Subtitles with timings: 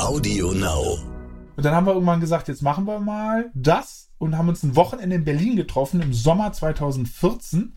[0.00, 0.98] Audio Now.
[1.56, 4.76] Und dann haben wir irgendwann gesagt, jetzt machen wir mal das und haben uns ein
[4.76, 7.74] Wochenende in Berlin getroffen im Sommer 2014.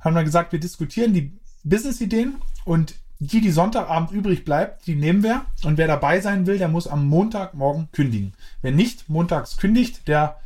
[0.00, 5.22] Haben dann gesagt, wir diskutieren die Business-Ideen und die, die Sonntagabend übrig bleibt, die nehmen
[5.22, 5.46] wir.
[5.64, 8.34] Und wer dabei sein will, der muss am Montagmorgen kündigen.
[8.60, 10.40] Wer nicht montags kündigt, der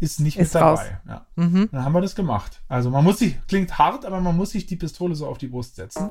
[0.00, 0.70] ist nicht Ist mit dabei.
[0.70, 0.80] raus.
[1.06, 1.26] Ja.
[1.36, 1.68] Mhm.
[1.70, 2.62] Dann haben wir das gemacht.
[2.68, 5.48] Also man muss sich, klingt hart, aber man muss sich die Pistole so auf die
[5.48, 6.10] Brust setzen.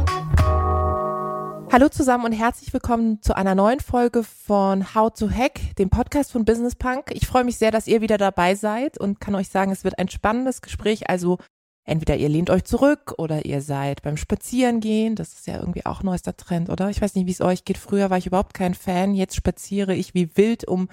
[1.71, 6.33] Hallo zusammen und herzlich willkommen zu einer neuen Folge von How to Hack, dem Podcast
[6.33, 7.11] von Business Punk.
[7.13, 9.97] Ich freue mich sehr, dass ihr wieder dabei seid und kann euch sagen, es wird
[9.97, 11.09] ein spannendes Gespräch.
[11.09, 11.37] Also
[11.85, 15.15] entweder ihr lehnt euch zurück oder ihr seid beim Spazierengehen.
[15.15, 16.89] Das ist ja irgendwie auch neuester Trend, oder?
[16.89, 17.77] Ich weiß nicht, wie es euch geht.
[17.77, 19.15] Früher war ich überhaupt kein Fan.
[19.15, 20.89] Jetzt spaziere ich wie wild um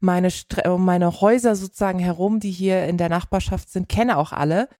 [0.00, 4.32] meine, Stre um meine Häuser sozusagen herum, die hier in der Nachbarschaft sind, kenne auch
[4.32, 4.70] alle.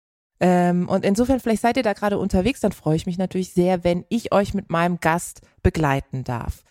[0.42, 3.84] Ähm, und insofern, vielleicht seid ihr da gerade unterwegs, dann freue ich mich natürlich sehr,
[3.84, 6.64] wenn ich euch mit meinem Gast begleiten darf.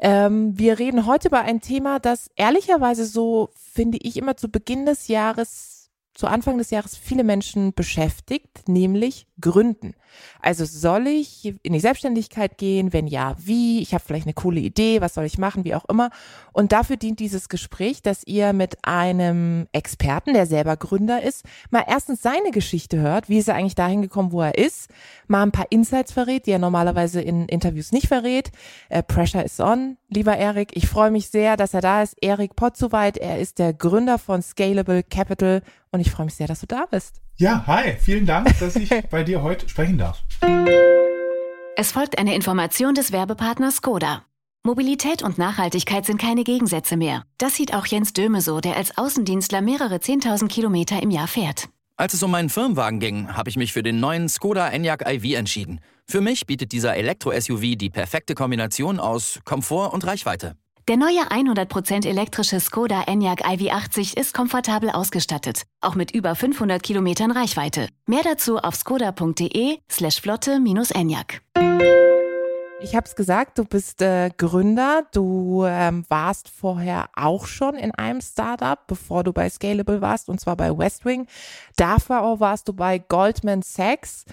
[0.00, 4.86] Ähm, wir reden heute über ein Thema, das ehrlicherweise so, finde ich, immer zu Beginn
[4.86, 5.71] des Jahres,
[6.14, 9.94] zu Anfang des Jahres viele Menschen beschäftigt, nämlich Gründen.
[10.40, 12.92] Also soll ich in die Selbstständigkeit gehen?
[12.92, 13.80] Wenn ja, wie?
[13.80, 16.10] Ich habe vielleicht eine coole Idee, was soll ich machen, wie auch immer.
[16.52, 21.84] Und dafür dient dieses Gespräch, dass ihr mit einem Experten, der selber Gründer ist, mal
[21.86, 24.90] erstens seine Geschichte hört, wie ist er eigentlich dahin gekommen, wo er ist,
[25.28, 28.52] mal ein paar Insights verrät, die er normalerweise in Interviews nicht verrät.
[28.90, 30.76] Äh, Pressure is on, lieber Erik.
[30.76, 32.16] Ich freue mich sehr, dass er da ist.
[32.20, 36.60] Erik Potzuweit, er ist der Gründer von Scalable Capital und ich freue mich sehr, dass
[36.60, 37.20] du da bist.
[37.36, 40.22] Ja, hi, vielen Dank, dass ich bei dir heute sprechen darf.
[41.76, 44.24] Es folgt eine Information des Werbepartners Skoda.
[44.64, 47.24] Mobilität und Nachhaltigkeit sind keine Gegensätze mehr.
[47.38, 51.68] Das sieht auch Jens Döme so, der als Außendienstler mehrere 10.000 Kilometer im Jahr fährt.
[51.96, 55.36] Als es um meinen Firmenwagen ging, habe ich mich für den neuen Skoda Enyaq iV
[55.36, 55.80] entschieden.
[56.06, 60.56] Für mich bietet dieser Elektro-SUV die perfekte Kombination aus Komfort und Reichweite.
[60.88, 67.30] Der neue 100% elektrische Skoda Enyaq iV80 ist komfortabel ausgestattet, auch mit über 500 Kilometern
[67.30, 67.86] Reichweite.
[68.06, 71.40] Mehr dazu auf skoda.de slash flotte-enyaq.
[72.80, 75.06] Ich habe es gesagt, du bist äh, Gründer.
[75.12, 80.40] Du ähm, warst vorher auch schon in einem Startup, bevor du bei Scalable warst, und
[80.40, 81.28] zwar bei Westwing.
[81.76, 84.24] Davor warst du bei Goldman Sachs.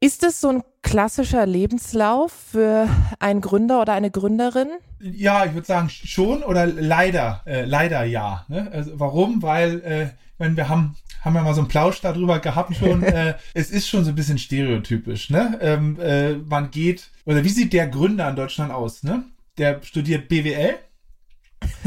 [0.00, 4.68] Ist es so ein klassischer Lebenslauf für einen Gründer oder eine Gründerin?
[5.00, 8.44] Ja, ich würde sagen schon oder leider, äh, leider ja.
[8.48, 8.70] Ne?
[8.72, 9.42] Also warum?
[9.42, 13.02] Weil, äh, wenn wir haben, haben ja mal so einen Plausch darüber gehabt schon.
[13.02, 15.30] äh, es ist schon so ein bisschen stereotypisch.
[15.30, 15.58] Ne?
[15.60, 19.02] Ähm, äh, man geht oder wie sieht der Gründer in Deutschland aus?
[19.02, 19.24] Ne?
[19.58, 20.76] Der studiert BWL,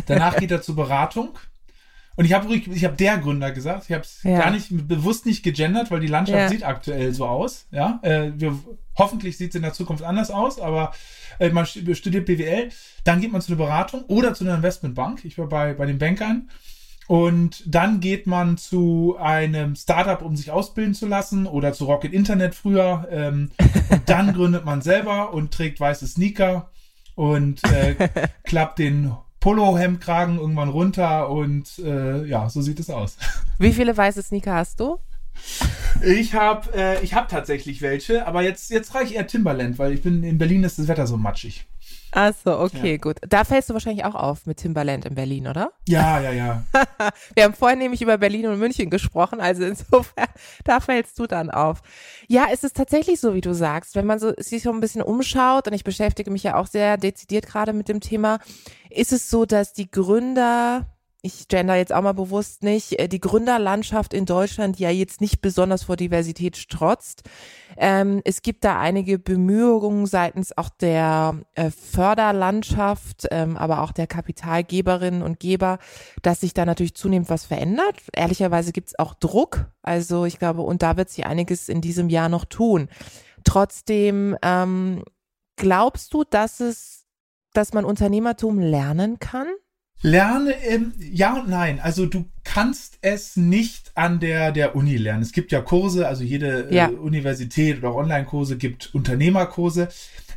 [0.08, 1.38] danach geht er zur Beratung.
[2.17, 3.85] Und ich habe ich habe der Gründer gesagt.
[3.88, 4.39] Ich habe es Ja.
[4.39, 6.50] gar nicht bewusst nicht gegendert, weil die Landschaft Ja.
[6.50, 7.67] sieht aktuell so aus.
[7.72, 8.57] Ja, äh, wir,
[8.97, 10.91] hoffentlich sieht es in der Zukunft anders aus, aber
[11.39, 12.69] äh, man stu- studiert BWL,
[13.03, 15.23] dann geht man zu einer Beratung oder zu einer Investmentbank.
[15.25, 16.50] Ich war bei, bei den Bankern.
[17.07, 22.11] Und dann geht man zu einem Startup, um sich ausbilden zu lassen oder zu Rocket
[22.11, 23.07] Internet früher.
[23.09, 23.51] Ähm,
[23.89, 26.69] und dann gründet man selber und trägt weiße Sneaker
[27.16, 28.09] und äh,
[28.44, 29.13] klappt den
[29.47, 33.16] Polohemdkragen irgendwann runter und äh, ja, so sieht es aus.
[33.59, 34.97] Wie viele weiße Sneaker hast du?
[36.03, 39.94] Ich habe äh, ich hab tatsächlich welche, aber jetzt, jetzt trage ich eher Timberland, weil
[39.94, 41.66] ich bin in Berlin ist das Wetter so matschig.
[42.12, 43.18] Ach so, okay, gut.
[43.28, 45.72] Da fällst du wahrscheinlich auch auf mit Timberland in Berlin, oder?
[45.88, 46.63] Ja, ja, ja.
[47.35, 50.28] Wir haben vorhin nämlich über Berlin und München gesprochen, also insofern,
[50.63, 51.81] da fällst du dann auf.
[52.28, 55.01] Ja, es ist tatsächlich so, wie du sagst, wenn man so sich so ein bisschen
[55.01, 58.40] umschaut und ich beschäftige mich ja auch sehr dezidiert gerade mit dem Thema,
[58.90, 60.85] ist es so, dass die Gründer
[61.22, 65.41] ich gender jetzt auch mal bewusst nicht, äh, die Gründerlandschaft in Deutschland ja jetzt nicht
[65.41, 67.23] besonders vor Diversität strotzt.
[67.75, 74.08] Ähm, es gibt da einige Bemühungen seitens auch der äh, Förderlandschaft, ähm, aber auch der
[74.08, 75.79] Kapitalgeberinnen und Geber,
[76.22, 77.96] dass sich da natürlich zunehmend was verändert.
[78.14, 79.66] Ehrlicherweise gibt es auch Druck.
[79.81, 82.90] Also ich glaube, und da wird sich einiges in diesem Jahr noch tun.
[83.43, 85.03] Trotzdem ähm,
[85.55, 87.05] glaubst du, dass es,
[87.53, 89.47] dass man Unternehmertum lernen kann?
[90.02, 91.79] Lerne, ähm, ja und nein.
[91.79, 95.23] Also du kannst es nicht an der, der Uni lernen.
[95.23, 96.88] Es gibt ja Kurse, also jede Ja.
[96.90, 99.90] äh, Universität oder auch Online-Kurse gibt Unternehmerkurse.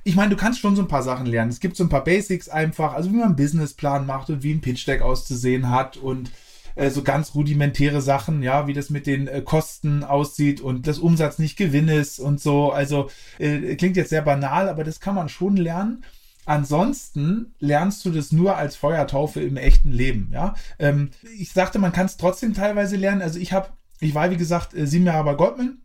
[0.03, 1.51] ich meine, du kannst schon so ein paar Sachen lernen.
[1.51, 4.53] Es gibt so ein paar Basics einfach, also wie man einen Businessplan macht und wie
[4.55, 6.31] ein Pitch Deck auszusehen hat und
[6.75, 10.99] äh, so ganz rudimentäre Sachen, ja, wie das mit den äh, Kosten aussieht und das
[10.99, 12.73] Umsatz nicht Gewinn ist und so.
[12.73, 16.03] Also äh, klingt jetzt sehr banal, aber das kann man schon lernen.
[16.51, 20.31] Ansonsten lernst du das nur als Feuertaufe im echten Leben.
[20.33, 23.23] Ja, ähm, ich sagte, man kann es trotzdem teilweise lernen.
[23.23, 23.69] Also ich habe,
[24.01, 25.79] ich war wie gesagt äh, sieben Jahre bei Goldman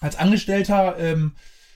[0.00, 0.98] als Angestellter.
[0.98, 1.34] Ähm,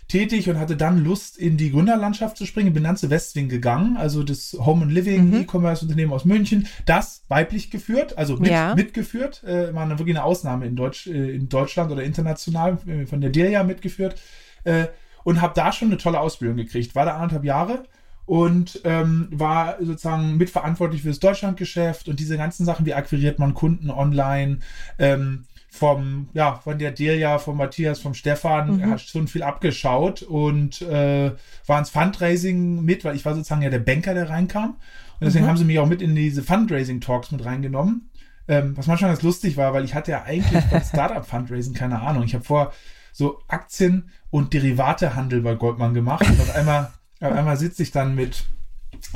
[0.08, 2.72] tätig und hatte dann Lust, in die Gründerlandschaft zu springen.
[2.72, 5.42] Bin dann zu Westwing gegangen, also das Home and Living mhm.
[5.42, 6.66] E-Commerce-Unternehmen aus München.
[6.84, 8.74] Das weiblich geführt, also mit, ja.
[8.74, 9.44] mitgeführt.
[9.44, 13.30] Äh, war wirklich eine Ausnahme in, Deutsch, äh, in Deutschland oder international, äh, von der
[13.30, 14.20] Delia mitgeführt.
[14.64, 14.86] Äh,
[15.22, 16.96] und habe da schon eine tolle Ausbildung gekriegt.
[16.96, 17.84] War da anderthalb Jahre
[18.26, 23.54] und ähm, war sozusagen mitverantwortlich für das Deutschlandgeschäft und diese ganzen Sachen, wie akquiriert man
[23.54, 24.58] Kunden online,
[24.98, 25.44] ähm,
[25.76, 28.90] vom, ja, von der Delia, von Matthias, vom Stefan, mhm.
[28.90, 31.32] hat schon viel abgeschaut und äh,
[31.66, 34.76] war ins Fundraising mit, weil ich war sozusagen ja der Banker, der reinkam.
[35.18, 35.50] Und deswegen mhm.
[35.50, 38.10] haben sie mich auch mit in diese Fundraising-Talks mit reingenommen.
[38.48, 42.22] Ähm, was manchmal ganz lustig war, weil ich hatte ja eigentlich beim Startup-Fundraising keine Ahnung.
[42.22, 42.72] Ich habe vor
[43.12, 48.14] so Aktien- und Derivatehandel bei Goldman gemacht und auf einmal, auf einmal sitze ich dann
[48.14, 48.44] mit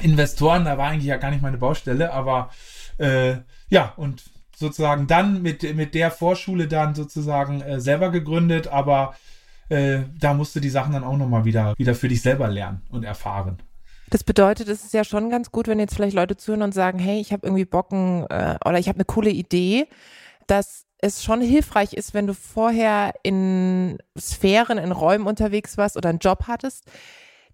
[0.03, 2.51] Investoren, da war eigentlich ja gar nicht meine Baustelle, aber
[2.99, 3.37] äh,
[3.69, 4.23] ja, und
[4.55, 9.15] sozusagen dann mit, mit der Vorschule dann sozusagen äh, selber gegründet, aber
[9.71, 12.83] äh, da musst du die Sachen dann auch nochmal wieder, wieder für dich selber lernen
[12.91, 13.63] und erfahren.
[14.11, 16.99] Das bedeutet, es ist ja schon ganz gut, wenn jetzt vielleicht Leute zuhören und sagen,
[16.99, 19.87] hey, ich habe irgendwie Bocken äh, oder ich habe eine coole Idee,
[20.47, 26.09] dass es schon hilfreich ist, wenn du vorher in Sphären, in Räumen unterwegs warst oder
[26.11, 26.85] einen Job hattest,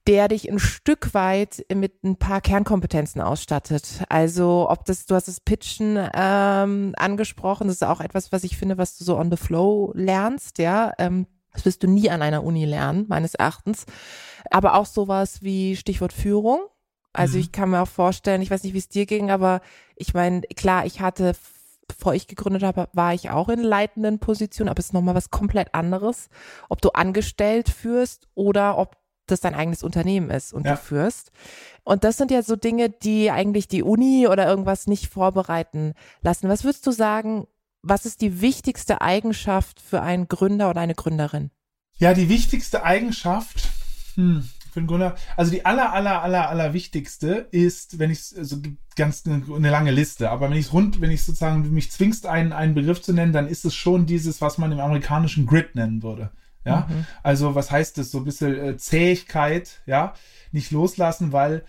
[0.07, 4.05] der dich ein Stück weit mit ein paar Kernkompetenzen ausstattet.
[4.09, 8.57] Also ob das, du hast das Pitchen ähm, angesprochen, das ist auch etwas, was ich
[8.57, 10.93] finde, was du so on the flow lernst, ja.
[10.99, 13.87] Ähm, das wirst du nie an einer Uni lernen, meines Erachtens.
[14.51, 16.61] Aber auch sowas wie Stichwort Führung.
[17.13, 17.41] Also mhm.
[17.41, 19.61] ich kann mir auch vorstellen, ich weiß nicht, wie es dir ging, aber
[19.97, 21.35] ich meine, klar, ich hatte,
[21.89, 25.31] bevor ich gegründet habe, war ich auch in leitenden Positionen, aber es ist nochmal was
[25.31, 26.29] komplett anderes,
[26.69, 30.73] ob du angestellt führst oder ob das dein eigenes Unternehmen ist und ja.
[30.73, 31.33] du führst.
[31.85, 36.49] Und das sind ja so Dinge, die eigentlich die Uni oder irgendwas nicht vorbereiten lassen.
[36.49, 37.47] Was würdest du sagen,
[37.83, 41.51] was ist die wichtigste Eigenschaft für einen Gründer oder eine Gründerin?
[41.99, 43.69] Ja, die wichtigste Eigenschaft
[44.17, 48.39] hm, für einen Gründer, also die aller, aller, aller, aller wichtigste ist, wenn ich so
[48.39, 48.57] also
[48.97, 52.53] ganz eine, eine, lange Liste, aber wenn ich rund, wenn ich sozusagen mich zwingst, einen,
[52.53, 56.03] einen Begriff zu nennen, dann ist es schon dieses, was man im amerikanischen Grid nennen
[56.03, 56.31] würde.
[56.67, 57.07] Ja, mhm.
[57.23, 58.11] also was heißt das?
[58.11, 60.15] So ein bisschen äh, Zähigkeit, ja,
[60.53, 61.63] nicht loslassen, weil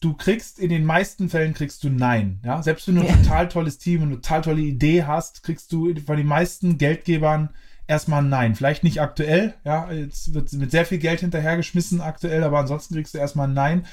[0.00, 2.40] du kriegst in den meisten Fällen kriegst du Nein.
[2.44, 3.16] Ja, selbst wenn du ein ja.
[3.16, 7.50] total tolles Team und eine total tolle Idee hast, kriegst du von den meisten Geldgebern
[7.86, 8.54] erstmal ein Nein.
[8.54, 13.14] Vielleicht nicht aktuell, ja, jetzt wird mit sehr viel Geld hinterhergeschmissen aktuell, aber ansonsten kriegst
[13.14, 13.86] du erstmal ein Nein.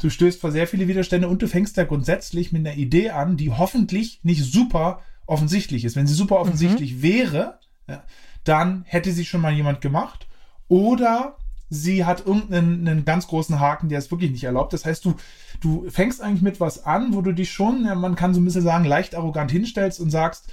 [0.00, 3.36] Du stößt vor sehr viele Widerstände und du fängst ja grundsätzlich mit einer Idee an,
[3.36, 5.94] die hoffentlich nicht super offensichtlich ist.
[5.94, 7.02] Wenn sie super offensichtlich mhm.
[7.02, 7.58] wäre,
[7.88, 8.02] ja,
[8.44, 10.26] dann hätte sie schon mal jemand gemacht.
[10.68, 11.36] Oder
[11.68, 14.72] sie hat irgendeinen ganz großen Haken, der es wirklich nicht erlaubt.
[14.72, 15.14] Das heißt, du,
[15.60, 18.44] du fängst eigentlich mit was an, wo du dich schon, ja, man kann so ein
[18.44, 20.52] bisschen sagen, leicht arrogant hinstellst und sagst,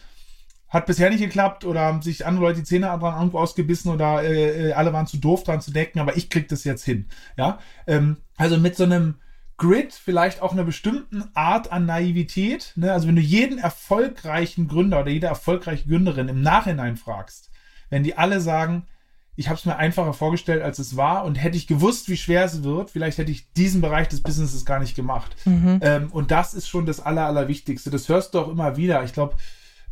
[0.70, 4.24] hat bisher nicht geklappt oder haben sich andere Leute die Zähne dran irgendwo ausgebissen oder
[4.24, 7.08] äh, äh, alle waren zu doof dran zu decken, aber ich krieg das jetzt hin.
[7.38, 9.16] Ja, ähm, also mit so einem
[9.58, 12.72] Grid vielleicht auch einer bestimmten Art an Naivität.
[12.76, 12.94] Ne?
[12.94, 17.50] Also wenn du jeden erfolgreichen Gründer oder jede erfolgreiche Gründerin im Nachhinein fragst,
[17.90, 18.86] wenn die alle sagen,
[19.40, 22.44] ich habe es mir einfacher vorgestellt, als es war und hätte ich gewusst, wie schwer
[22.44, 25.34] es wird, vielleicht hätte ich diesen Bereich des Businesses gar nicht gemacht.
[25.46, 25.80] Mhm.
[25.81, 27.90] Ähm, und das ist schon das Aller, Allerwichtigste.
[27.90, 29.02] Das hörst du auch immer wieder.
[29.06, 29.36] Ich glaube,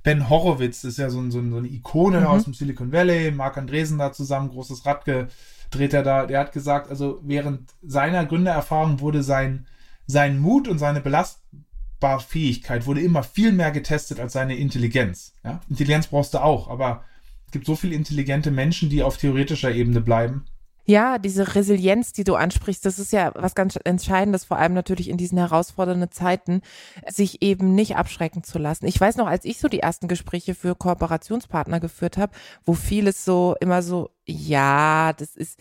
[0.03, 2.25] Ben Horowitz ist ja so, ein, so, ein, so eine Ikone mhm.
[2.27, 6.25] aus dem Silicon Valley, Mark Andresen da zusammen, großes Rad gedreht er da.
[6.25, 9.65] Der hat gesagt, also während seiner Gründererfahrung wurde sein,
[10.07, 15.33] sein Mut und seine Belastbarfähigkeit wurde immer viel mehr getestet als seine Intelligenz.
[15.45, 15.61] Ja?
[15.69, 17.05] Intelligenz brauchst du auch, aber
[17.47, 20.45] es gibt so viele intelligente Menschen, die auf theoretischer Ebene bleiben.
[20.89, 25.09] Ja, diese Resilienz, die du ansprichst, das ist ja was ganz Entscheidendes, vor allem natürlich
[25.09, 26.61] in diesen herausfordernden Zeiten,
[27.07, 28.85] sich eben nicht abschrecken zu lassen.
[28.85, 32.33] Ich weiß noch, als ich so die ersten Gespräche für Kooperationspartner geführt habe,
[32.65, 35.59] wo vieles so immer so, ja, das ist,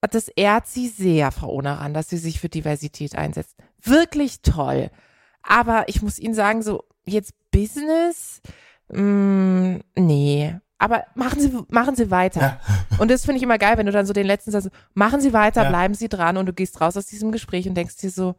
[0.00, 3.56] das ehrt sie sehr, Frau Onaran, dass sie sich für Diversität einsetzt.
[3.82, 4.90] Wirklich toll.
[5.42, 8.40] Aber ich muss Ihnen sagen, so jetzt Business,
[8.88, 12.40] mh, mm, nee, aber machen Sie, machen Sie weiter.
[12.40, 12.60] Ja.
[12.98, 15.32] Und das finde ich immer geil, wenn du dann so den letzten sagst, machen Sie
[15.32, 15.68] weiter, ja.
[15.68, 18.34] bleiben Sie dran und du gehst raus aus diesem Gespräch und denkst dir so,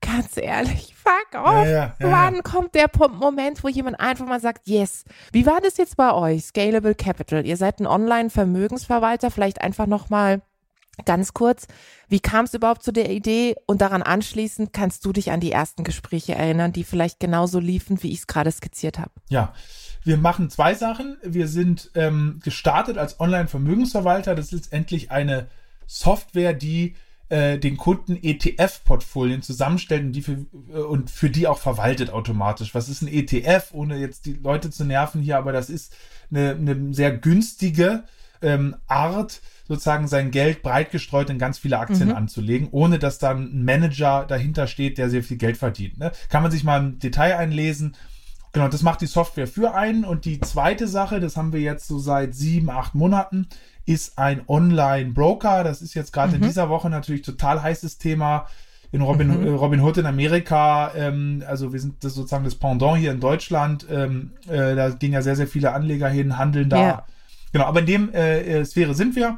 [0.00, 1.66] ganz ehrlich, fuck off.
[1.66, 5.04] Ja, Wann kommt der Moment, wo jemand einfach mal sagt, yes.
[5.32, 6.44] Wie war das jetzt bei euch?
[6.44, 7.46] Scalable Capital.
[7.46, 10.42] Ihr seid ein Online-Vermögensverwalter, vielleicht einfach nochmal
[11.04, 11.66] Ganz kurz,
[12.08, 13.54] wie kam es überhaupt zu der Idee?
[13.66, 18.02] Und daran anschließend kannst du dich an die ersten Gespräche erinnern, die vielleicht genauso liefen,
[18.02, 19.10] wie ich es gerade skizziert habe.
[19.28, 19.52] Ja,
[20.06, 21.16] wir machen zwei Sachen.
[21.22, 24.34] Wir sind ähm, gestartet als Online-Vermögensverwalter.
[24.34, 25.48] Das ist letztendlich eine
[25.86, 26.94] Software, die
[27.28, 32.72] äh, den Kunden ETF-Portfolien zusammenstellt und, die für, äh, und für die auch verwaltet automatisch.
[32.72, 35.92] Was ist ein ETF, ohne jetzt die Leute zu nerven hier, aber das ist
[36.30, 38.04] eine, eine sehr günstige
[38.42, 42.14] ähm, Art, sozusagen sein Geld breit gestreut in ganz viele Aktien mhm.
[42.14, 45.98] anzulegen, ohne dass dann ein Manager dahinter steht, der sehr viel Geld verdient.
[45.98, 46.12] Ne?
[46.28, 47.96] Kann man sich mal im Detail einlesen.
[48.56, 50.06] Genau, das macht die Software für einen.
[50.06, 53.48] Und die zweite Sache, das haben wir jetzt so seit sieben, acht Monaten,
[53.84, 55.62] ist ein Online-Broker.
[55.62, 56.36] Das ist jetzt gerade mhm.
[56.36, 58.46] in dieser Woche natürlich total heißes Thema
[58.92, 59.46] in Robin, mhm.
[59.46, 60.90] Äh, Robin Hood in Amerika.
[60.96, 63.86] Ähm, also wir sind das sozusagen das Pendant hier in Deutschland.
[63.90, 66.80] Ähm, äh, da gehen ja sehr, sehr viele Anleger hin, handeln da.
[66.80, 67.06] Ja.
[67.52, 69.36] Genau, aber in dem äh, Sphäre sind wir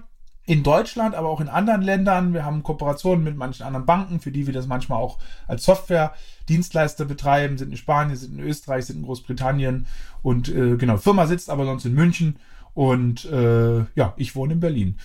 [0.48, 2.32] in Deutschland, aber auch in anderen Ländern.
[2.32, 7.04] Wir haben Kooperationen mit manchen anderen Banken, für die wir das manchmal auch als Software-Dienstleister
[7.04, 9.86] betreiben, sind in Spanien, sind in Österreich, sind in Großbritannien
[10.22, 12.38] und äh, genau, Firma sitzt aber sonst in München
[12.72, 14.96] und äh, ja, ich wohne in Berlin.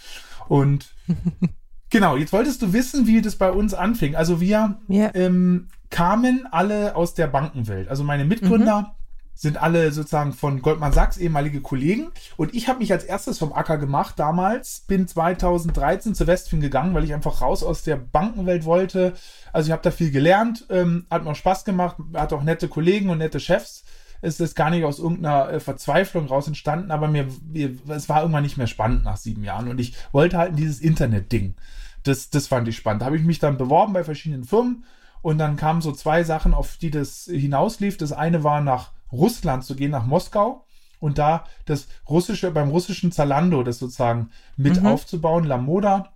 [0.47, 0.95] Und
[1.89, 4.15] genau, jetzt wolltest du wissen, wie das bei uns anfing.
[4.15, 5.11] Also wir yeah.
[5.13, 7.89] ähm, kamen alle aus der Bankenwelt.
[7.89, 9.02] Also meine Mitgründer mhm
[9.35, 12.11] sind alle sozusagen von Goldman Sachs ehemalige Kollegen.
[12.37, 16.93] Und ich habe mich als erstes vom Acker gemacht damals, bin 2013 zu Westfin gegangen,
[16.93, 19.13] weil ich einfach raus aus der Bankenwelt wollte.
[19.51, 22.67] Also ich habe da viel gelernt, ähm, hat mir auch Spaß gemacht, hat auch nette
[22.67, 23.83] Kollegen und nette Chefs.
[24.21, 28.21] Es ist gar nicht aus irgendeiner äh, Verzweiflung raus entstanden, aber mir, mir, es war
[28.21, 29.67] irgendwann nicht mehr spannend nach sieben Jahren.
[29.67, 31.55] Und ich wollte halt in dieses Internet-Ding.
[32.03, 33.01] Das, das fand ich spannend.
[33.01, 34.85] Da habe ich mich dann beworben bei verschiedenen Firmen
[35.21, 37.97] und dann kamen so zwei Sachen, auf die das hinauslief.
[37.97, 40.65] Das eine war nach Russland zu gehen, nach Moskau
[41.03, 44.87] und da das russische, beim russischen Zalando das sozusagen mit mhm.
[44.87, 46.13] aufzubauen, La Moda.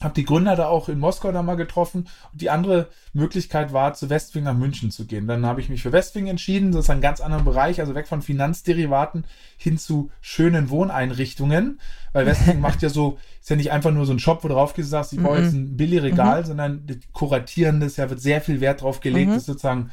[0.00, 2.06] Hab die Gründer da auch in Moskau da mal getroffen.
[2.32, 5.26] Und die andere Möglichkeit war, zu Westwing nach München zu gehen.
[5.26, 6.70] Dann habe ich mich für Westwing entschieden.
[6.70, 9.24] Das ist ein ganz anderer Bereich, also weg von Finanzderivaten
[9.56, 11.80] hin zu schönen Wohneinrichtungen.
[12.12, 14.74] Weil Westwing macht ja so, ist ja nicht einfach nur so ein Shop, wo drauf
[14.74, 15.62] gesagt, ich baue jetzt mhm.
[15.62, 16.46] ein Billigregal, mhm.
[16.46, 19.34] sondern kuratieren das, ja wird sehr viel Wert drauf gelegt, mhm.
[19.34, 19.90] das sozusagen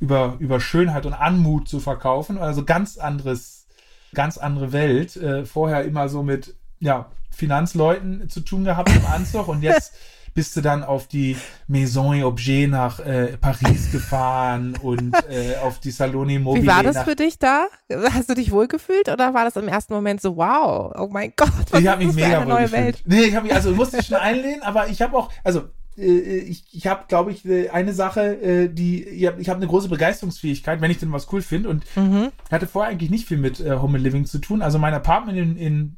[0.00, 2.38] über, über Schönheit und Anmut zu verkaufen.
[2.38, 3.66] Also ganz anderes,
[4.14, 5.16] ganz andere Welt.
[5.16, 9.94] Äh, vorher immer so mit, ja, Finanzleuten zu tun gehabt im Anzug und jetzt
[10.34, 11.36] bist du dann auf die
[11.68, 16.64] Maison et Objet nach äh, Paris gefahren und äh, auf die Saloni Mobile.
[16.64, 17.68] Wie war das für dich da?
[18.12, 21.50] Hast du dich wohlgefühlt oder war das im ersten Moment so, wow, oh mein Gott,
[21.70, 23.02] was ich ist mich das mega für eine neue Welt?
[23.06, 26.64] Nee, ich habe mich, also musste ich schon einlehnen, aber ich habe auch, also ich,
[26.72, 30.80] ich habe, glaube ich, äh, eine Sache, äh, die ich habe hab eine große Begeisterungsfähigkeit,
[30.80, 31.68] wenn ich denn was cool finde.
[31.68, 32.30] Und mhm.
[32.50, 34.62] hatte vorher eigentlich nicht viel mit äh, Home and Living zu tun.
[34.62, 35.96] Also mein Apartment in, in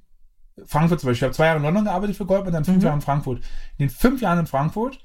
[0.65, 1.19] Frankfurt zum Beispiel.
[1.19, 2.85] Ich habe zwei Jahre in London gearbeitet für Goldman, dann fünf mhm.
[2.85, 3.39] Jahre in Frankfurt.
[3.79, 4.99] In den fünf Jahren in Frankfurt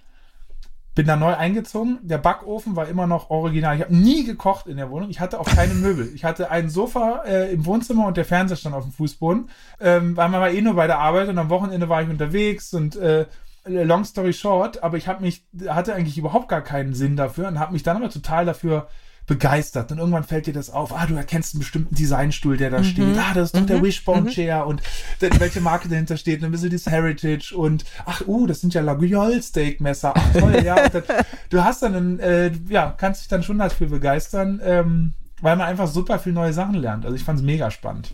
[0.93, 1.99] bin da neu eingezogen.
[2.01, 3.75] Der Backofen war immer noch original.
[3.75, 5.09] Ich habe nie gekocht in der Wohnung.
[5.09, 6.11] Ich hatte auch keine Möbel.
[6.13, 9.49] Ich hatte ein Sofa äh, im Wohnzimmer und der Fernseher stand auf dem Fußboden.
[9.79, 12.73] Ähm, weil man war eh nur bei der Arbeit und am Wochenende war ich unterwegs
[12.73, 13.25] und äh,
[13.65, 17.59] long story short, aber ich habe mich, hatte eigentlich überhaupt gar keinen Sinn dafür und
[17.59, 18.87] habe mich dann aber total dafür
[19.27, 19.91] begeistert.
[19.91, 22.83] Und irgendwann fällt dir das auf, ah, du erkennst einen bestimmten Designstuhl, der da mhm.
[22.83, 23.17] steht.
[23.17, 23.67] Ah, das ist doch mhm.
[23.67, 24.27] der Wishbone mhm.
[24.27, 24.81] Chair und
[25.19, 26.43] welche Marke dahinter steht.
[26.43, 30.13] Ein bisschen das Heritage und ach, uh, das sind ja Laguiole Steak Messer.
[30.15, 30.89] Ach, toll, ja.
[30.89, 31.03] Dann,
[31.49, 35.67] du hast dann, einen, äh, ja, kannst dich dann schon dafür begeistern, ähm, weil man
[35.67, 37.05] einfach super viel neue Sachen lernt.
[37.05, 38.13] Also ich fand es mega spannend.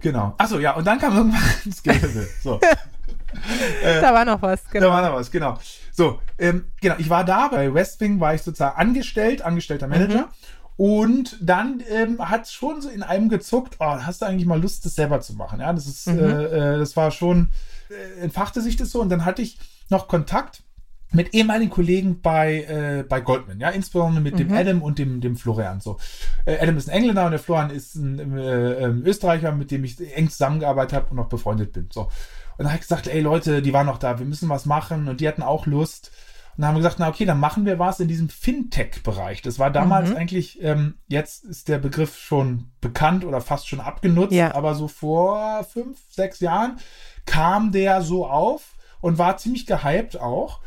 [0.00, 0.34] Genau.
[0.38, 2.26] Achso, ja, und dann kam irgendwann das Gelbe.
[2.42, 2.60] So.
[3.82, 4.86] Äh, da war noch was, genau.
[4.86, 5.58] Da war noch was, genau.
[5.92, 10.22] So, ähm, genau, ich war da, bei Westwing war ich sozusagen angestellt, angestellter Manager.
[10.22, 10.24] Mhm.
[10.76, 14.84] Und dann ähm, hat schon so in einem gezuckt, oh, hast du eigentlich mal Lust,
[14.84, 15.60] das selber zu machen?
[15.60, 16.18] Ja, das ist, mhm.
[16.18, 17.48] äh, äh das war schon,
[17.88, 20.62] äh, entfachte sich das so und dann hatte ich noch Kontakt
[21.12, 24.38] mit ehemaligen Kollegen bei, äh, bei Goldman, ja, insbesondere mit mhm.
[24.38, 25.80] dem Adam und dem, dem Florian.
[25.80, 25.98] So.
[26.44, 29.84] Äh, Adam ist ein Engländer und der Florian ist ein äh, ähm, Österreicher, mit dem
[29.84, 31.88] ich eng zusammengearbeitet habe und noch befreundet bin.
[31.92, 32.02] So.
[32.02, 32.10] Und
[32.64, 35.20] dann habe ich gesagt, ey Leute, die waren noch da, wir müssen was machen und
[35.20, 36.10] die hatten auch Lust.
[36.56, 39.42] Und dann haben wir gesagt, na okay, dann machen wir was in diesem Fintech-Bereich.
[39.42, 40.16] Das war damals mhm.
[40.16, 44.54] eigentlich, ähm, jetzt ist der Begriff schon bekannt oder fast schon abgenutzt, ja.
[44.54, 46.78] aber so vor fünf, sechs Jahren
[47.26, 50.60] kam der so auf und war ziemlich gehypt auch.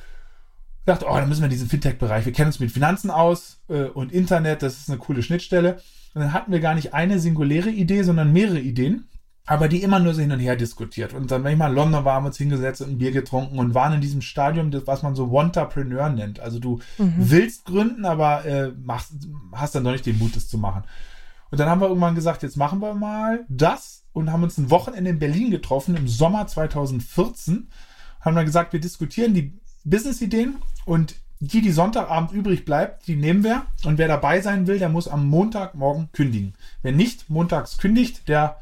[0.89, 2.25] Dachte, oh, dann müssen wir diesen Fintech-Bereich.
[2.25, 5.79] Wir kennen uns mit Finanzen aus äh, und Internet, das ist eine coole Schnittstelle.
[6.13, 9.09] Und dann hatten wir gar nicht eine singuläre Idee, sondern mehrere Ideen
[9.49, 11.15] aber die immer nur so hin und her diskutiert.
[11.15, 13.11] Und dann, wenn ich mal in London war, haben wir uns hingesetzt und ein Bier
[13.11, 16.39] getrunken und waren in diesem Stadium, was man so Wantrepreneur nennt.
[16.39, 17.15] Also du mhm.
[17.17, 19.13] willst gründen, aber äh, machst,
[19.53, 20.83] hast dann doch nicht den Mut, das zu machen.
[21.49, 24.69] Und dann haben wir irgendwann gesagt, jetzt machen wir mal das und haben uns ein
[24.69, 27.69] Wochenende in Berlin getroffen im Sommer 2014
[28.21, 33.43] haben wir gesagt, wir diskutieren die Business-Ideen und die, die Sonntagabend übrig bleibt, die nehmen
[33.43, 33.65] wir.
[33.85, 36.53] Und wer dabei sein will, der muss am Montagmorgen kündigen.
[36.81, 38.57] Wer nicht montags kündigt, der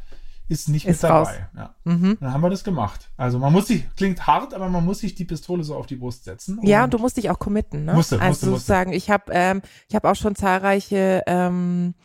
[0.49, 1.47] ist nicht Ist mit dabei.
[1.55, 1.73] Ja.
[1.83, 2.17] Mhm.
[2.21, 3.09] Dann haben wir das gemacht.
[3.17, 5.97] Also man muss sich, klingt hart, aber man muss sich die Pistole so auf die
[5.97, 6.59] Brust setzen.
[6.63, 7.93] Ja, und du musst dich auch committen, ne?
[7.93, 8.59] Musste, also musste, musste.
[8.59, 11.95] sozusagen, ich habe ähm, ich habe auch schon zahlreiche ähm,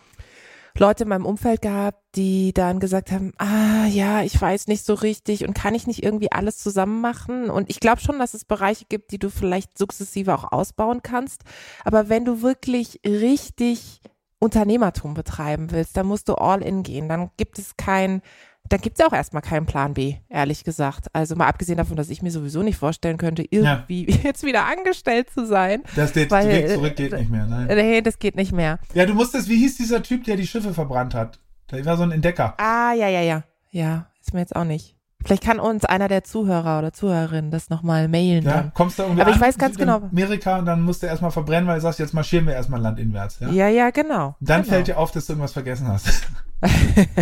[0.79, 4.95] Leute in meinem Umfeld gehabt, die dann gesagt haben, ah ja, ich weiß nicht so
[4.95, 7.51] richtig und kann ich nicht irgendwie alles zusammen machen?
[7.51, 11.43] Und ich glaube schon, dass es Bereiche gibt, die du vielleicht sukzessive auch ausbauen kannst.
[11.85, 14.01] Aber wenn du wirklich richtig
[14.39, 17.09] Unternehmertum betreiben willst, dann musst du all in gehen.
[17.09, 18.23] Dann gibt es kein,
[18.69, 21.07] dann gibt es auch erstmal keinen Plan B, ehrlich gesagt.
[21.13, 25.29] Also mal abgesehen davon, dass ich mir sowieso nicht vorstellen könnte, irgendwie jetzt wieder angestellt
[25.31, 25.83] zu sein.
[25.97, 27.47] Das der Weil, Weg äh, zurück geht nicht mehr.
[27.47, 27.67] Nein.
[27.69, 28.79] Nee, das geht nicht mehr.
[28.95, 31.39] Ja, du musstest, wie hieß dieser Typ, der die Schiffe verbrannt hat?
[31.71, 32.55] Der war so ein Entdecker.
[32.59, 33.45] Ah, ja, ja, ja.
[33.71, 34.97] Ja, ist mir jetzt auch nicht.
[35.25, 38.75] Vielleicht kann uns einer der Zuhörer oder Zuhörerinnen das nochmal mailen Ja, dann.
[38.75, 41.31] kommst du irgendwie Aber ich an, weiß ganz genau- Amerika und dann musst du erstmal
[41.31, 43.39] verbrennen, weil du sagst, jetzt marschieren wir erstmal landinwärts.
[43.41, 43.51] Ja?
[43.51, 44.35] Ja, ja, genau.
[44.41, 44.73] Dann genau.
[44.75, 46.23] fällt dir auf, dass du irgendwas vergessen hast.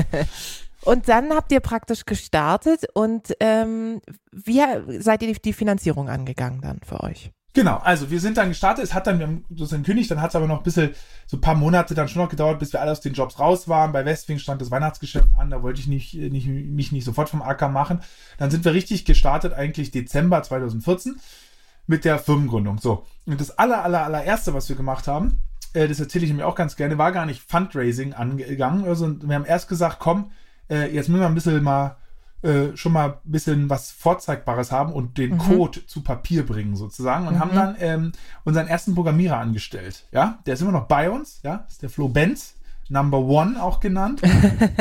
[0.84, 4.00] Und dann habt ihr praktisch gestartet und ähm,
[4.32, 4.62] wie
[5.00, 7.30] seid ihr die, Finanzierung angegangen dann für euch?
[7.52, 10.30] Genau, also wir sind dann gestartet, es hat dann, wir haben sozusagen gekündigt, dann hat
[10.30, 10.94] es aber noch ein bisschen,
[11.26, 13.68] so ein paar Monate dann schon noch gedauert, bis wir alle aus den Jobs raus
[13.68, 13.92] waren.
[13.92, 17.42] Bei Westwing stand das Weihnachtsgeschäft an, da wollte ich nicht, nicht, mich nicht sofort vom
[17.42, 18.02] Acker machen.
[18.38, 21.20] Dann sind wir richtig gestartet, eigentlich Dezember 2014
[21.88, 22.78] mit der Firmengründung.
[22.78, 25.40] So, und das aller, aller, allererste, was wir gemacht haben,
[25.72, 28.84] äh, das erzähle ich mir auch ganz gerne, war gar nicht Fundraising angegangen.
[28.84, 30.30] Also wir haben erst gesagt, komm,
[30.70, 31.96] äh, jetzt müssen wir ein bisschen mal
[32.42, 37.26] äh, schon mal ein bisschen was Vorzeigbares haben und den Code zu Papier bringen sozusagen
[37.26, 38.12] und haben dann ähm,
[38.44, 40.06] unseren ersten Programmierer angestellt.
[40.10, 41.40] Ja, der ist immer noch bei uns.
[41.42, 42.54] Ja, das ist der Flo Benz,
[42.88, 44.22] Number One auch genannt.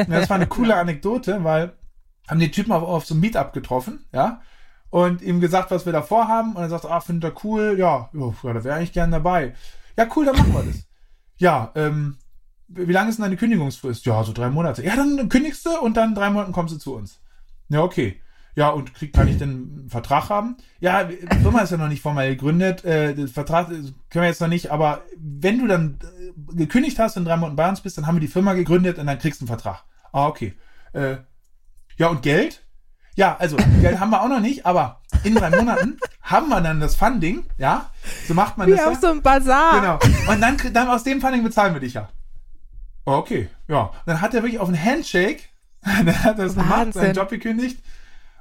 [0.08, 1.74] Das war eine coole Anekdote, weil
[2.29, 4.41] haben den Typen auf, auf so einem Meetup getroffen, ja,
[4.89, 6.55] und ihm gesagt, was wir da vorhaben.
[6.55, 9.53] Und er sagt, ah, findet er cool, ja, ja, da wäre eigentlich gern dabei.
[9.98, 10.88] Ja, cool, dann machen wir das.
[11.38, 12.17] Ja, ähm,
[12.70, 14.06] wie lange ist denn deine Kündigungsfrist?
[14.06, 14.84] Ja, so drei Monate.
[14.84, 17.20] Ja, dann kündigst du und dann drei Monaten kommst du zu uns.
[17.70, 18.22] Ja, okay.
[18.56, 20.58] Ja, und krieg, kann ich denn einen Vertrag haben?
[20.80, 22.84] Ja, die Firma ist ja noch nicht formell gegründet.
[22.84, 23.76] Äh, den Vertrag äh,
[24.10, 27.56] können wir jetzt noch nicht, aber wenn du dann äh, gekündigt hast und drei Monaten
[27.56, 29.84] bei uns bist, dann haben wir die Firma gegründet und dann kriegst du einen Vertrag.
[30.12, 30.54] Ah, okay.
[30.93, 31.17] Äh,
[31.98, 32.63] ja, und Geld?
[33.15, 36.80] Ja, also Geld haben wir auch noch nicht, aber in drei Monaten haben wir dann
[36.80, 37.89] das Funding, ja?
[38.28, 38.86] So macht man Wie das.
[38.86, 39.00] auf ja?
[39.00, 39.80] so einem Bazar.
[39.80, 40.32] Genau.
[40.32, 42.10] Und dann, dann aus dem Funding bezahlen wir dich ja.
[43.10, 43.91] Oh, okay, ja.
[44.06, 45.43] Dann hat er wirklich auf einen Handshake,
[45.84, 47.82] dann hat er das gemacht, seinen Job gekündigt.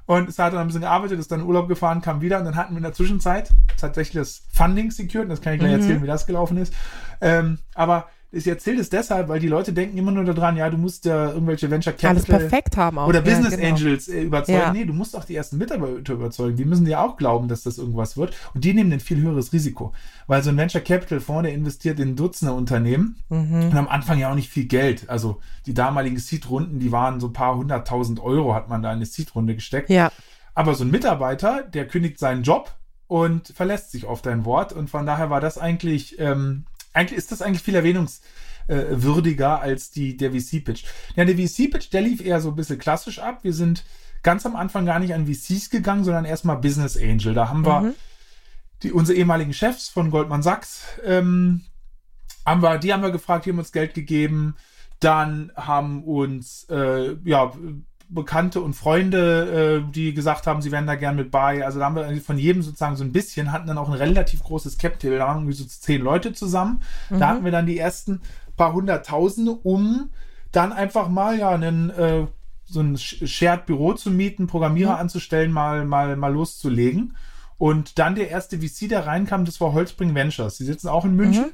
[0.05, 2.45] Und es hat dann ein bisschen gearbeitet, ist dann in Urlaub gefahren, kam wieder und
[2.45, 5.23] dann hatten wir in der Zwischenzeit tatsächlich das Funding secured.
[5.25, 5.79] Und das kann ich gleich Mhm.
[5.81, 6.73] erzählen, wie das gelaufen ist.
[7.21, 10.77] Ähm, aber ich erzähle es deshalb, weil die Leute denken immer nur daran, ja, du
[10.77, 13.07] musst ja irgendwelche Venture Capital Alles perfekt haben auch.
[13.07, 13.75] oder ja, Business genau.
[13.75, 14.59] Angels äh, überzeugen.
[14.59, 14.71] Ja.
[14.73, 16.55] Nee, du musst auch die ersten Mitarbeiter überzeugen.
[16.55, 18.35] Die müssen dir auch glauben, dass das irgendwas wird.
[18.53, 19.93] Und die nehmen ein viel höheres Risiko.
[20.27, 23.63] Weil so ein Venture Capital Fonds, der investiert in Dutzende Unternehmen Mhm.
[23.69, 25.09] und am Anfang ja auch nicht viel Geld.
[25.09, 28.97] Also die damaligen Seed-Runden, die waren so ein paar hunderttausend Euro, hat man da in
[28.97, 29.89] eine Seed-Runde gesteckt.
[29.89, 30.11] Ja,
[30.53, 32.75] Aber so ein Mitarbeiter, der kündigt seinen Job
[33.07, 34.71] und verlässt sich auf dein Wort.
[34.73, 40.17] Und von daher war das eigentlich, ähm, eigentlich ist das eigentlich viel erwähnungswürdiger als die,
[40.17, 40.83] der VC-Pitch.
[41.15, 43.43] Ja, der VC-Pitch, der lief eher so ein bisschen klassisch ab.
[43.43, 43.83] Wir sind
[44.23, 47.33] ganz am Anfang gar nicht an VCs gegangen, sondern erstmal Business Angel.
[47.33, 47.93] Da haben wir
[48.83, 51.61] die, unsere ehemaligen Chefs von Goldman Sachs, ähm,
[52.45, 54.55] haben wir, die haben wir gefragt, die haben uns Geld gegeben.
[54.99, 57.53] Dann haben uns, äh, ja,
[58.11, 61.63] Bekannte und Freunde, äh, die gesagt haben, sie wären da gern mit bei.
[61.65, 64.41] Also da haben wir von jedem sozusagen so ein bisschen, hatten dann auch ein relativ
[64.43, 65.17] großes Capital.
[65.17, 66.81] Da waren irgendwie so zehn Leute zusammen.
[67.19, 68.21] Da hatten wir dann die ersten
[68.57, 70.09] paar hunderttausende, um
[70.51, 72.25] dann einfach mal ja einen, äh,
[72.65, 77.15] so ein Sh- Shared Büro zu mieten, Programmierer anzustellen, mal, mal, mal loszulegen.
[77.57, 80.57] Und dann der erste VC, der reinkam, das war Holzbring Ventures.
[80.57, 81.45] Die sitzen auch in München.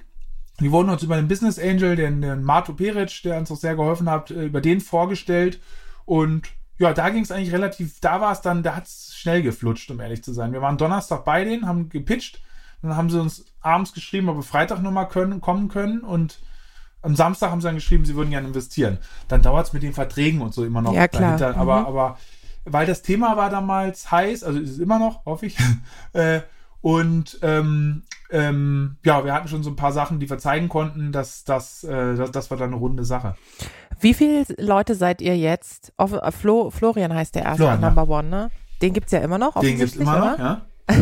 [0.62, 3.76] Die wurden uns über den Business Angel, den, den Marto Peric, der uns auch sehr
[3.76, 5.60] geholfen hat, äh, über den vorgestellt.
[6.06, 9.42] Und ja, da ging es eigentlich relativ, da war es dann, da hat es schnell
[9.42, 10.52] geflutscht, um ehrlich zu sein.
[10.54, 12.42] Wir waren Donnerstag bei denen, haben gepitcht,
[12.82, 16.40] dann haben sie uns abends geschrieben, ob wir Freitag nochmal können, kommen können und
[17.02, 18.98] am Samstag haben sie dann geschrieben, sie würden gerne investieren.
[19.28, 21.22] Dann dauert es mit den Verträgen und so immer noch Ja, klar.
[21.38, 21.56] dahinter.
[21.56, 21.86] Aber, Mhm.
[21.86, 22.18] aber
[22.66, 25.56] weil das Thema war damals heiß, also ist es immer noch, hoffe ich.
[26.14, 26.42] äh,
[26.86, 31.12] und ähm, ähm, ja, wir hatten schon so ein paar Sachen, die wir zeigen konnten,
[31.12, 33.34] dass das, äh, das, das war dann eine runde Sache.
[34.00, 35.94] Wie viele Leute seid ihr jetzt?
[35.98, 37.82] Auf, äh, Flo, Florian heißt der erste Florian.
[37.82, 38.52] Number One, ne?
[38.84, 39.60] Den gibt's ja immer noch.
[39.60, 40.62] Den gibt es immer noch, ja.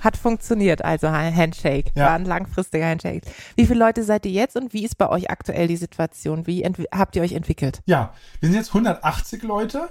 [0.00, 1.90] Hat funktioniert, also ein Handshake.
[1.96, 2.06] Ja.
[2.06, 3.22] War ein langfristiger Handshake.
[3.56, 6.46] Wie viele Leute seid ihr jetzt und wie ist bei euch aktuell die Situation?
[6.46, 6.62] Wie
[6.94, 7.82] habt ihr euch entwickelt?
[7.86, 9.88] Ja, wir sind jetzt 180 Leute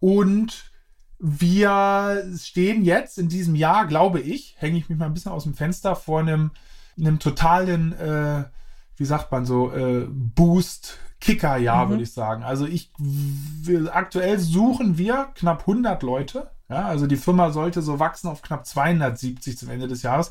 [0.00, 0.72] und
[1.18, 5.44] wir stehen jetzt in diesem Jahr, glaube ich, hänge ich mich mal ein bisschen aus
[5.44, 6.50] dem Fenster vor einem,
[6.98, 8.44] einem totalen, äh,
[8.96, 11.90] wie sagt man so, äh, Boost, Kicker-Jahr, mhm.
[11.90, 12.42] würde ich sagen.
[12.42, 16.50] Also ich, wir, aktuell suchen wir knapp 100 Leute.
[16.68, 20.30] Ja, also die Firma sollte so wachsen auf knapp 270 zum Ende des Jahres.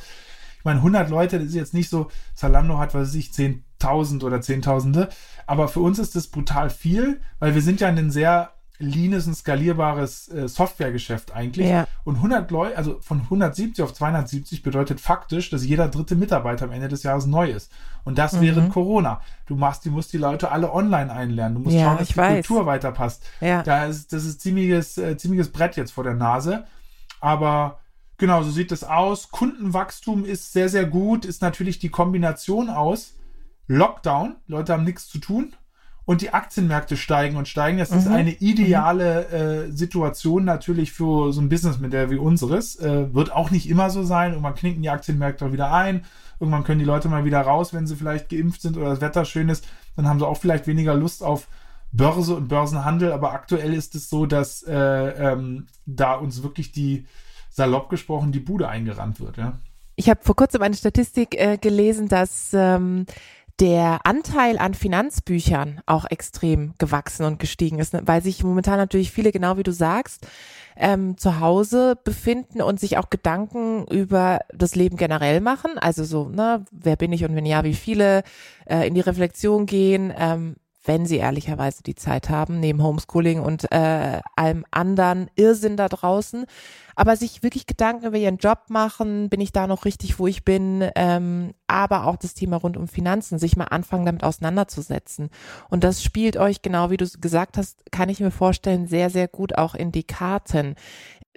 [0.58, 4.24] Ich meine, 100 Leute, das ist jetzt nicht so, Zalando hat, was weiß ich, 10.000
[4.24, 5.10] oder Zehntausende.
[5.48, 8.12] Aber für uns ist das brutal viel, weil wir sind ja in einem
[8.78, 11.68] sehr leanes und skalierbares äh, Softwaregeschäft eigentlich.
[11.68, 11.88] Ja.
[12.04, 16.72] Und 100 Leute, also von 170 auf 270 bedeutet faktisch, dass jeder dritte Mitarbeiter am
[16.72, 17.72] Ende des Jahres neu ist.
[18.04, 18.42] Und das mhm.
[18.42, 19.22] während Corona.
[19.46, 21.56] Du machst, du musst die Leute alle online einlernen.
[21.56, 22.46] Du musst ja, schauen, dass die weiß.
[22.48, 23.24] Kultur weiterpasst.
[23.42, 23.64] Ja.
[23.64, 26.66] Da ist, das ist ziemliches, äh, ziemliches Brett jetzt vor der Nase.
[27.22, 27.80] Aber
[28.18, 29.32] genau, so sieht es aus.
[29.32, 31.26] Kundenwachstum ist sehr, sehr gut.
[31.26, 33.16] Ist natürlich die Kombination aus
[33.68, 34.36] Lockdown.
[34.48, 35.56] Leute haben nichts zu tun
[36.06, 37.78] und die Aktienmärkte steigen und steigen.
[37.78, 37.98] Das mhm.
[37.98, 39.28] ist eine ideale
[39.68, 42.76] äh, Situation natürlich für so ein Businessmodell wie unseres.
[42.76, 44.32] Äh, wird auch nicht immer so sein.
[44.32, 46.06] Irgendwann knicken die Aktienmärkte wieder ein.
[46.40, 49.26] Irgendwann können die Leute mal wieder raus, wenn sie vielleicht geimpft sind oder das Wetter
[49.26, 49.68] schön ist.
[49.96, 51.48] Dann haben sie auch vielleicht weniger Lust auf
[51.92, 53.12] Börse und Börsenhandel.
[53.12, 57.06] Aber aktuell ist es so, dass äh, ähm, da uns wirklich die,
[57.56, 59.38] salopp gesprochen, die Bude eingerannt wird.
[59.38, 59.54] Ja.
[59.96, 63.06] Ich habe vor kurzem eine Statistik äh, gelesen, dass ähm,
[63.60, 68.02] der Anteil an Finanzbüchern auch extrem gewachsen und gestiegen ist, ne?
[68.06, 70.28] weil sich momentan natürlich viele, genau wie du sagst,
[70.76, 75.78] ähm, zu Hause befinden und sich auch Gedanken über das Leben generell machen.
[75.78, 78.24] Also so, ne, wer bin ich und wenn ja, wie viele,
[78.66, 83.72] äh, in die Reflexion gehen, ähm, wenn sie ehrlicherweise die Zeit haben, neben Homeschooling und
[83.72, 86.46] äh, allem anderen Irrsinn da draußen.
[86.96, 90.46] Aber sich wirklich Gedanken über ihren Job machen, bin ich da noch richtig, wo ich
[90.46, 95.30] bin, ähm, aber auch das Thema rund um Finanzen, sich mal anfangen, damit auseinanderzusetzen.
[95.70, 99.28] Und das spielt euch, genau wie du gesagt hast, kann ich mir vorstellen, sehr, sehr
[99.28, 100.76] gut auch in die Karten.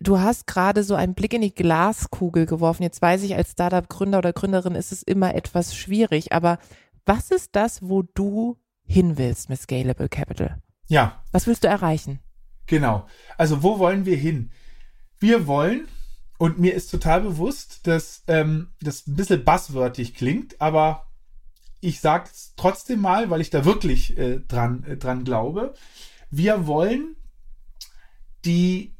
[0.00, 2.84] Du hast gerade so einen Blick in die Glaskugel geworfen.
[2.84, 6.58] Jetzt weiß ich, als Startup-Gründer oder Gründerin ist es immer etwas schwierig, aber
[7.04, 10.60] was ist das, wo du hin willst mit Scalable Capital.
[10.88, 11.22] Ja.
[11.30, 12.20] Was willst du erreichen?
[12.66, 13.06] Genau.
[13.36, 14.50] Also wo wollen wir hin?
[15.18, 15.88] Wir wollen,
[16.38, 21.06] und mir ist total bewusst, dass ähm, das ein bisschen buzzwörtlich klingt, aber
[21.80, 25.74] ich sage es trotzdem mal, weil ich da wirklich äh, dran, äh, dran glaube.
[26.30, 27.16] Wir wollen
[28.44, 28.96] die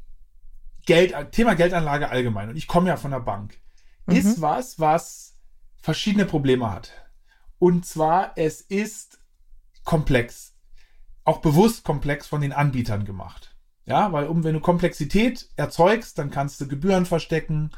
[0.85, 3.59] Geld, Thema Geldanlage allgemein, und ich komme ja von der Bank,
[4.05, 4.15] mhm.
[4.15, 5.35] ist was, was
[5.77, 6.91] verschiedene Probleme hat.
[7.59, 9.18] Und zwar, es ist
[9.89, 10.53] komplex.
[11.23, 13.55] Auch bewusst komplex von den Anbietern gemacht.
[13.85, 17.71] Ja, weil um, wenn du Komplexität erzeugst, dann kannst du Gebühren verstecken,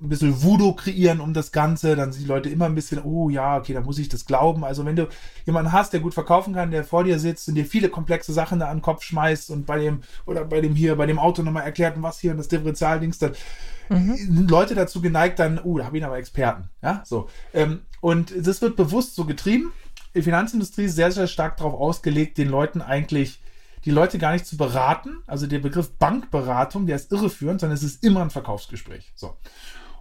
[0.00, 3.28] ein bisschen Voodoo kreieren um das Ganze, dann sind die Leute immer ein bisschen, oh
[3.28, 4.64] ja, okay, da muss ich das glauben.
[4.64, 5.08] Also wenn du
[5.44, 8.60] jemanden hast, der gut verkaufen kann, der vor dir sitzt und dir viele komplexe Sachen
[8.60, 11.42] da an den Kopf schmeißt und bei dem, oder bei dem hier, bei dem Auto
[11.42, 13.32] nochmal erklärt, was hier und das Differentialdings, dann
[13.90, 14.16] mhm.
[14.16, 16.70] sind Leute dazu geneigt, dann, oh, da habe ich aber Experten.
[16.80, 17.28] Ja, so.
[17.52, 19.70] Ähm, und das wird bewusst so getrieben
[20.14, 23.40] die Finanzindustrie ist sehr, sehr stark darauf ausgelegt, den Leuten eigentlich
[23.84, 25.22] die Leute gar nicht zu beraten.
[25.26, 29.12] Also der Begriff Bankberatung, der ist irreführend, sondern es ist immer ein Verkaufsgespräch.
[29.14, 29.36] So.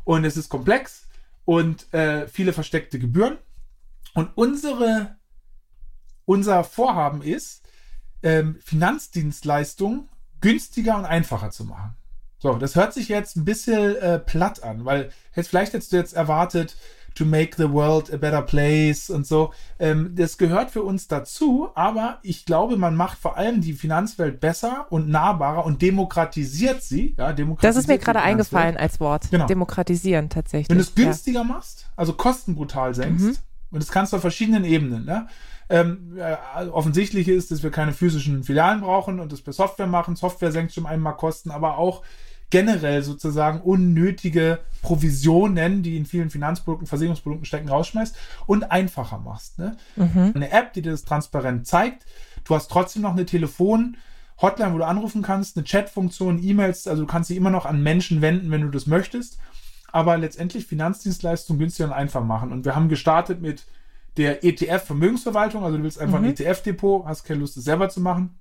[0.04, 1.08] Und es ist komplex
[1.46, 3.38] und äh, viele versteckte Gebühren.
[4.14, 5.16] Und unsere,
[6.26, 7.64] unser Vorhaben ist,
[8.24, 10.10] ähm, Finanzdienstleistungen
[10.42, 11.96] günstiger und einfacher zu machen.
[12.40, 15.98] So, das hört sich jetzt ein bisschen äh, platt an, weil jetzt vielleicht hättest du
[15.98, 16.76] jetzt erwartet,
[17.18, 19.54] to make the world a better place und so.
[19.80, 24.40] Ähm, das gehört für uns dazu, aber ich glaube, man macht vor allem die Finanzwelt
[24.40, 27.16] besser und nahbarer und demokratisiert sie.
[27.18, 29.30] Ja, demokratisiert das ist mir gerade eingefallen als Wort.
[29.32, 29.48] Genau.
[29.48, 30.70] Demokratisieren tatsächlich.
[30.70, 31.46] Wenn du es günstiger ja.
[31.46, 33.38] machst, also kostenbrutal senkst, mhm.
[33.72, 35.28] und das kannst du auf verschiedenen Ebenen, ne?
[35.70, 40.16] Ähm, äh, offensichtlich ist, dass wir keine physischen Filialen brauchen und das per Software machen.
[40.16, 42.04] Software senkt schon einmal Kosten, aber auch
[42.50, 49.60] generell sozusagen unnötige Provisionen, die in vielen Finanzprodukten, Versicherungsprodukten stecken, rausschmeißt und einfacher machst.
[49.60, 49.76] Ne?
[49.96, 50.32] Mhm.
[50.36, 52.06] Eine App, die dir das transparent zeigt.
[52.46, 53.98] Du hast trotzdem noch eine Telefon-
[54.42, 57.82] Hotline, wo du anrufen kannst, eine Chatfunktion, E-Mails, also du kannst sie immer noch an
[57.82, 59.40] Menschen wenden, wenn du das möchtest.
[59.92, 62.52] Aber letztendlich Finanzdienstleistungen günstiger und einfach machen.
[62.52, 63.66] Und wir haben gestartet mit
[64.18, 65.64] der ETF-Vermögensverwaltung.
[65.64, 66.26] Also du willst einfach mhm.
[66.26, 68.38] ein ETF-Depot, hast keine Lust, es selber zu machen.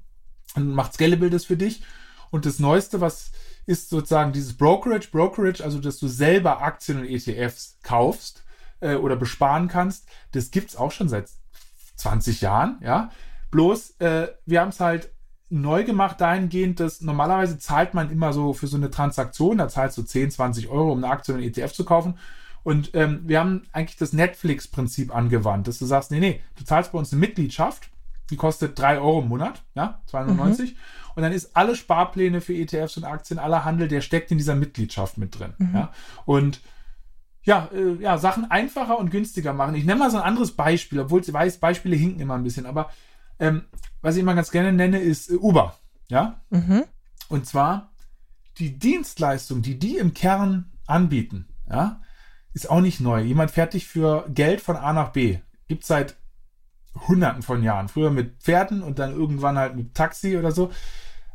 [0.55, 1.83] Dann macht Scalable das für dich.
[2.31, 3.31] Und das Neueste, was
[3.66, 5.09] ist sozusagen dieses Brokerage.
[5.11, 8.44] Brokerage, also dass du selber Aktien und ETFs kaufst
[8.81, 11.29] äh, oder besparen kannst, das gibt's auch schon seit
[11.96, 13.11] 20 Jahren, ja.
[13.50, 15.11] Bloß, äh, wir haben es halt
[15.48, 19.96] neu gemacht dahingehend, dass normalerweise zahlt man immer so für so eine Transaktion, da zahlst
[19.96, 22.18] du 10, 20 Euro, um eine Aktie und einen ETF zu kaufen.
[22.64, 26.90] Und ähm, wir haben eigentlich das Netflix-Prinzip angewandt, dass du sagst, nee, nee, du zahlst
[26.90, 27.90] bei uns eine Mitgliedschaft
[28.30, 30.72] die kostet 3 Euro im Monat, ja, 290.
[30.72, 30.78] Mhm.
[31.14, 34.54] Und dann ist alle Sparpläne für ETFs und Aktien, aller Handel, der steckt in dieser
[34.54, 35.54] Mitgliedschaft mit drin.
[35.58, 35.74] Mhm.
[35.74, 35.92] Ja?
[36.24, 36.60] Und
[37.42, 39.76] ja, äh, ja, Sachen einfacher und günstiger machen.
[39.76, 42.66] Ich nenne mal so ein anderes Beispiel, obwohl ich weiß, Beispiele hinken immer ein bisschen,
[42.66, 42.90] aber
[43.38, 43.62] ähm,
[44.02, 45.76] was ich immer ganz gerne nenne, ist äh, Uber.
[46.08, 46.40] Ja?
[46.50, 46.84] Mhm.
[47.28, 47.92] Und zwar
[48.58, 52.00] die Dienstleistung, die die im Kern anbieten, ja,
[52.52, 53.22] ist auch nicht neu.
[53.22, 55.38] Jemand fertig für Geld von A nach B.
[55.68, 56.16] Gibt seit
[57.09, 57.88] hunderten von Jahren.
[57.88, 60.70] Früher mit Pferden und dann irgendwann halt mit Taxi oder so.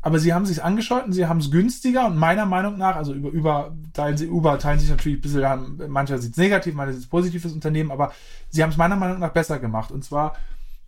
[0.03, 3.13] Aber sie haben sich angeschaut und sie haben es günstiger und meiner Meinung nach, also
[3.13, 6.93] über, über teilen sie, Uber teilen sich natürlich ein bisschen, mancher sieht es negativ, mancher
[6.93, 8.11] sieht es positiv fürs Unternehmen, aber
[8.49, 9.91] sie haben es meiner Meinung nach besser gemacht.
[9.91, 10.35] Und zwar,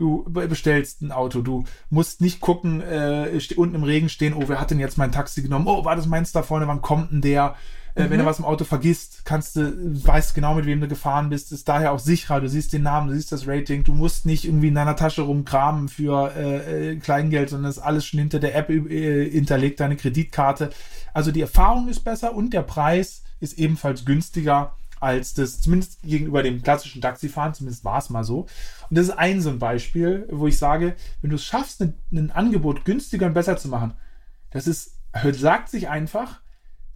[0.03, 4.59] du bestellst ein Auto, du musst nicht gucken, äh, unten im Regen stehen, oh, wer
[4.59, 5.67] hat denn jetzt mein Taxi genommen?
[5.67, 7.55] Oh, war das meins da vorne, wann kommt denn der?
[7.95, 8.09] Äh, mhm.
[8.09, 9.71] Wenn du was im Auto vergisst, kannst du,
[10.05, 12.41] weißt genau, mit wem du gefahren bist, ist daher auch sicherer.
[12.41, 15.21] Du siehst den Namen, du siehst das Rating, du musst nicht irgendwie in deiner Tasche
[15.21, 19.95] rumkramen für äh, äh Kleingeld, sondern ist alles schon hinter der App äh, hinterlegt, deine
[19.95, 20.71] Kreditkarte.
[21.13, 26.41] Also die Erfahrung ist besser und der Preis ist ebenfalls günstiger als das, zumindest gegenüber
[26.41, 28.47] dem klassischen Taxifahren, zumindest war es mal so.
[28.89, 31.93] Und das ist ein so ein Beispiel, wo ich sage, wenn du es schaffst, ein,
[32.11, 33.93] ein Angebot günstiger und besser zu machen,
[34.51, 34.95] das ist,
[35.33, 36.41] sagt sich einfach,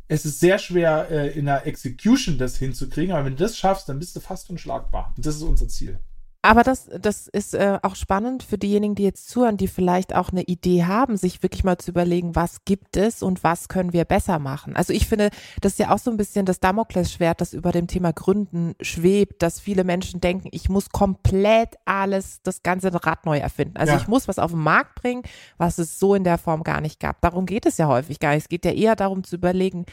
[0.08, 3.90] es ist sehr schwer, äh, in der Execution das hinzukriegen, aber wenn du das schaffst,
[3.90, 5.14] dann bist du fast unschlagbar.
[5.16, 6.00] Und das ist unser Ziel.
[6.48, 10.30] Aber das, das ist äh, auch spannend für diejenigen, die jetzt zuhören, die vielleicht auch
[10.30, 14.06] eine Idee haben, sich wirklich mal zu überlegen, was gibt es und was können wir
[14.06, 14.74] besser machen.
[14.74, 15.30] Also ich finde,
[15.60, 19.44] das ist ja auch so ein bisschen das Damoklesschwert, das über dem Thema Gründen schwebt,
[19.44, 23.76] dass viele Menschen denken, ich muss komplett alles, das ganze Rad neu erfinden.
[23.76, 24.00] Also ja.
[24.00, 25.24] ich muss was auf den Markt bringen,
[25.58, 27.20] was es so in der Form gar nicht gab.
[27.20, 28.44] Darum geht es ja häufig gar nicht.
[28.44, 29.86] Es geht ja eher darum zu überlegen,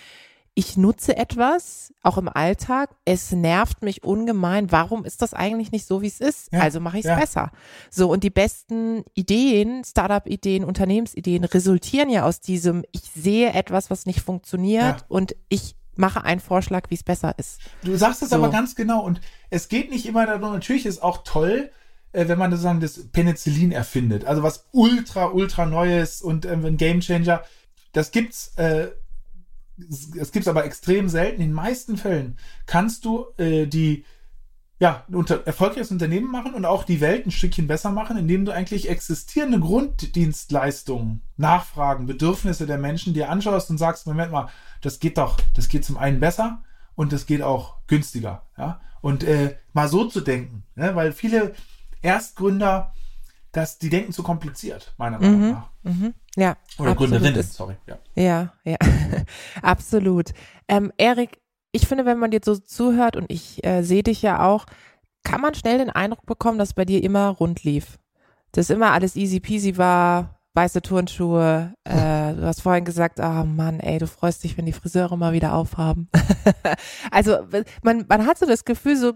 [0.57, 5.87] ich nutze etwas, auch im Alltag, es nervt mich ungemein, warum ist das eigentlich nicht
[5.87, 6.53] so, wie es ist?
[6.53, 7.19] Ja, also mache ich es ja.
[7.19, 7.51] besser.
[7.90, 14.07] So, und die besten Ideen, Startup-Ideen, Unternehmensideen resultieren ja aus diesem, ich sehe etwas, was
[14.07, 15.07] nicht funktioniert ja.
[15.09, 17.61] und ich mache einen Vorschlag, wie es besser ist.
[17.83, 18.37] Du sagst es so.
[18.37, 21.71] aber ganz genau und es geht nicht immer darum, natürlich ist auch toll,
[22.12, 26.77] äh, wenn man sozusagen das Penicillin erfindet, also was ultra, ultra Neues und ähm, ein
[26.77, 27.43] Gamechanger,
[27.93, 28.88] das gibt's äh,
[29.79, 31.41] es gibt es aber extrem selten.
[31.41, 34.05] In den meisten Fällen kannst du äh, die
[34.81, 38.45] ja, ein unter, erfolgreiches Unternehmen machen und auch die Welt ein Stückchen besser machen, indem
[38.45, 44.49] du eigentlich existierende Grunddienstleistungen, Nachfragen, Bedürfnisse der Menschen dir anschaust und sagst, Moment mal,
[44.81, 46.63] das geht doch, das geht zum einen besser
[46.97, 48.47] und das geht auch günstiger.
[48.59, 48.81] Ja?
[49.01, 50.95] Und äh, mal so zu denken, ne?
[50.97, 51.55] weil viele
[52.03, 52.93] Erstgründer
[53.55, 55.71] das, die denken zu kompliziert, meiner Meinung mhm, nach.
[55.83, 56.57] Mhm, ja.
[56.79, 57.77] Oder Gründerinnen, sorry.
[57.87, 58.77] Ja, ja, ja.
[59.62, 60.33] absolut.
[60.69, 61.40] Ähm, Erik,
[61.73, 64.67] ich finde, wenn man dir so zuhört und ich äh, sehe dich ja auch,
[65.23, 67.99] kann man schnell den Eindruck bekommen, dass bei dir immer rund lief.
[68.53, 71.75] Dass immer alles easy peasy war, weiße Turnschuhe.
[71.85, 75.17] Äh, du hast vorhin gesagt, ah oh Mann, ey, du freust dich, wenn die Friseure
[75.17, 76.09] mal wieder aufhaben.
[77.11, 77.38] also
[77.83, 79.14] man, man hat so das Gefühl, so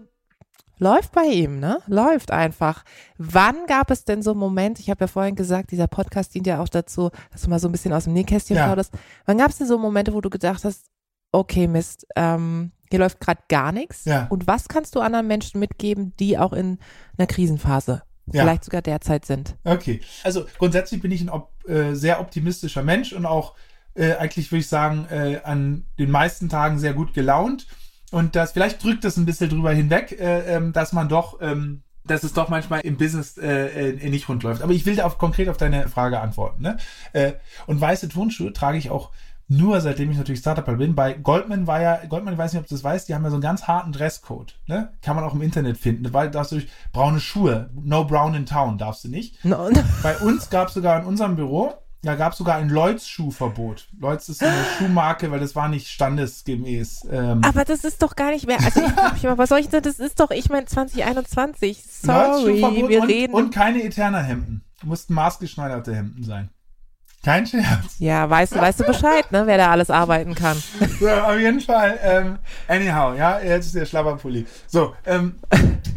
[0.79, 1.79] läuft bei ihm, ne?
[1.87, 2.83] Läuft einfach.
[3.17, 6.47] Wann gab es denn so einen Moment, ich habe ja vorhin gesagt, dieser Podcast dient
[6.47, 8.65] ja auch dazu, dass du mal so ein bisschen aus dem Nähkästchen ja.
[8.65, 8.93] plauderst.
[9.25, 10.87] Wann gab es denn so Momente, wo du gedacht hast,
[11.31, 14.05] okay, Mist, ähm, hier läuft gerade gar nichts?
[14.05, 14.27] Ja.
[14.29, 16.79] Und was kannst du anderen Menschen mitgeben, die auch in
[17.17, 18.41] einer Krisenphase ja.
[18.41, 19.55] vielleicht sogar derzeit sind?
[19.63, 23.55] Okay, also grundsätzlich bin ich ein op äh, sehr optimistischer Mensch und auch
[23.93, 27.67] äh, eigentlich würde ich sagen, äh, an den meisten Tagen sehr gut gelaunt.
[28.11, 31.83] Und das, vielleicht drückt es ein bisschen drüber hinweg, äh, ähm, dass man doch, ähm,
[32.05, 34.63] dass es doch manchmal im Business äh, äh, nicht rund läuft.
[34.63, 36.63] Aber ich will da auf, konkret auf deine Frage antworten.
[36.63, 36.77] Ne?
[37.13, 37.33] Äh,
[37.67, 39.11] und weiße Turnschuhe trage ich auch
[39.51, 40.93] nur seitdem ich natürlich Startup bin.
[40.93, 43.31] Bei Goldman war ja, Goldman, ich weiß nicht, ob du das weißt, die haben ja
[43.31, 44.55] so einen ganz harten Dresscode.
[44.67, 44.93] Ne?
[45.01, 46.13] Kann man auch im Internet finden.
[46.13, 46.61] Weil darfst du
[46.93, 49.43] braune Schuhe, no brown in town, darfst du nicht.
[49.43, 49.69] No.
[50.03, 53.89] Bei uns gab es sogar in unserem Büro da gab es sogar ein Lloyds-Schuhverbot.
[53.99, 57.07] Lloyds ist eine Schuhmarke, weil das war nicht standesgemäß.
[57.11, 57.41] Ähm.
[57.43, 58.57] Aber das ist doch gar nicht mehr.
[58.63, 59.83] Also ich frage mich immer, was soll ich denn?
[59.83, 61.83] Das ist doch, ich meine 2021.
[61.85, 63.33] Sorry, wir und, reden.
[63.33, 64.63] Und keine Eterna-Hemden.
[64.83, 66.49] Mussten maßgeschneiderte Hemden sein.
[67.23, 67.97] Kein Scherz.
[67.99, 70.61] Ja, weißt, weißt du Bescheid, ne, wer da alles arbeiten kann.
[70.99, 71.97] So, auf jeden Fall.
[72.01, 74.45] Ähm, anyhow, ja, jetzt ist der Schlabberpulli.
[74.67, 75.35] So, ähm,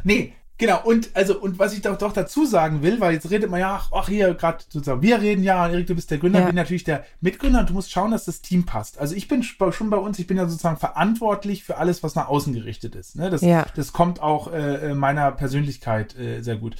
[0.04, 0.32] nee,
[0.62, 3.58] Genau, und also, und was ich doch, doch dazu sagen will, weil jetzt redet man
[3.58, 6.46] ja, ach, hier gerade sozusagen, wir reden ja, Erik, du bist der Gründer, ja.
[6.46, 8.96] bin natürlich der Mitgründer und du musst schauen, dass das Team passt.
[8.96, 12.28] Also ich bin schon bei uns, ich bin ja sozusagen verantwortlich für alles, was nach
[12.28, 13.16] außen gerichtet ist.
[13.16, 13.28] Ne?
[13.28, 13.66] Das, ja.
[13.74, 16.76] das kommt auch äh, äh meiner Persönlichkeit äh, sehr gut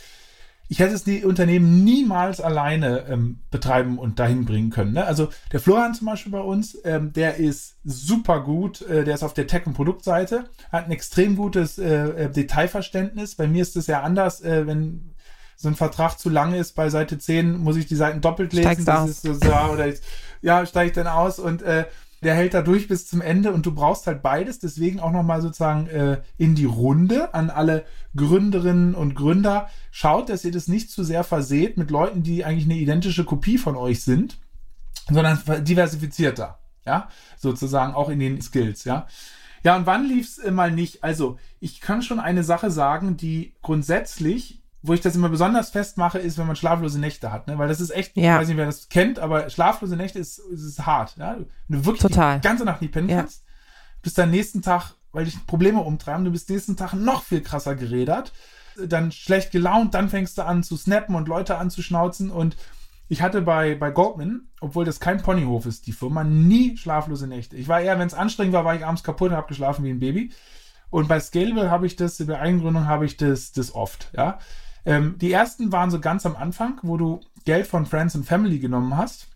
[0.68, 4.94] ich hätte es die Unternehmen niemals alleine ähm, betreiben und dahin bringen können.
[4.94, 5.05] Ne?
[5.05, 9.22] Also der Florian zum Beispiel bei uns, ähm, der ist super gut, äh, der ist
[9.22, 13.35] auf der Tech- und Produktseite, hat ein extrem gutes äh, äh Detailverständnis.
[13.35, 15.12] Bei mir ist es ja anders, äh, wenn
[15.57, 18.64] so ein Vertrag zu lang ist, bei Seite 10 muss ich die Seiten doppelt lesen.
[18.64, 19.11] Steigst das aus.
[19.11, 20.01] ist so, ja, oder ich,
[20.40, 21.85] ja, steige ich dann aus und äh,
[22.22, 24.58] der hält da durch bis zum Ende und du brauchst halt beides.
[24.58, 27.85] Deswegen auch nochmal sozusagen äh, in die Runde an alle
[28.16, 29.68] Gründerinnen und Gründer.
[29.90, 33.58] Schaut, dass ihr das nicht zu sehr verseht mit Leuten, die eigentlich eine identische Kopie
[33.58, 34.38] von euch sind,
[35.11, 36.58] sondern diversifizierter.
[36.85, 38.85] Ja, sozusagen auch in den Skills.
[38.85, 39.06] Ja,
[39.64, 41.04] ja, und wann lief's äh, mal nicht?
[41.04, 46.18] Also, ich kann schon eine Sache sagen, die grundsätzlich wo ich das immer besonders festmache,
[46.18, 47.57] ist, wenn man schlaflose Nächte hat, ne?
[47.59, 48.35] Weil das ist echt, Ja.
[48.35, 51.37] ich weiß nicht, wer das kennt, aber schlaflose Nächte ist, ist, hart, ja?
[51.68, 52.40] Wenn du wirklich Total.
[52.40, 53.18] die ganze Nacht nicht pennen Ja.
[53.21, 53.45] kannst,
[54.03, 57.77] bist dann nächsten Tag, weil dich Probleme umtreiben, du bist nächsten Tag noch viel krasser
[57.77, 58.33] gerädert,
[58.85, 62.57] dann schlecht gelaunt, dann fängst du an zu snappen und Leute anzuschnauzen und
[63.09, 67.57] ich hatte bei, bei Goldman, obwohl das kein Ponyhof ist, die Firma, nie schlaflose Nächte.
[67.57, 69.90] Ich war eher, wenn es anstrengend war, war ich abends kaputt und habe geschlafen wie
[69.90, 70.33] ein Baby.
[70.88, 74.38] Und bei Scalable habe ich das, bei Eigengründung habe ich das, das oft, ja.
[74.85, 78.59] Ähm, die ersten waren so ganz am Anfang, wo du Geld von Friends and Family
[78.59, 79.29] genommen hast,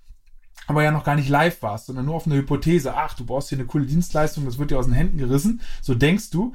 [0.67, 2.95] aber ja noch gar nicht live warst, sondern nur auf eine Hypothese.
[2.95, 5.61] Ach, du brauchst hier eine coole Dienstleistung, das wird dir aus den Händen gerissen.
[5.83, 6.53] So denkst du.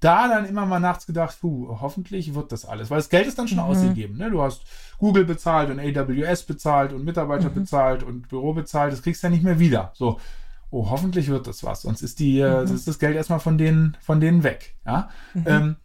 [0.00, 2.90] Da dann immer mal nachts gedacht, puh, hoffentlich wird das alles.
[2.90, 4.18] Weil das Geld ist dann schon ausgegeben.
[4.18, 4.30] Ne?
[4.30, 4.62] Du hast
[4.98, 8.92] Google bezahlt und AWS bezahlt und Mitarbeiter bezahlt und Büro bezahlt.
[8.92, 9.92] Das kriegst du ja nicht mehr wieder.
[9.94, 10.20] So,
[10.68, 11.82] oh, hoffentlich wird das was.
[11.82, 14.74] Sonst ist, die, äh, ist das Geld erstmal von denen, von denen weg.
[14.84, 15.08] Ja?
[15.46, 15.76] Ähm,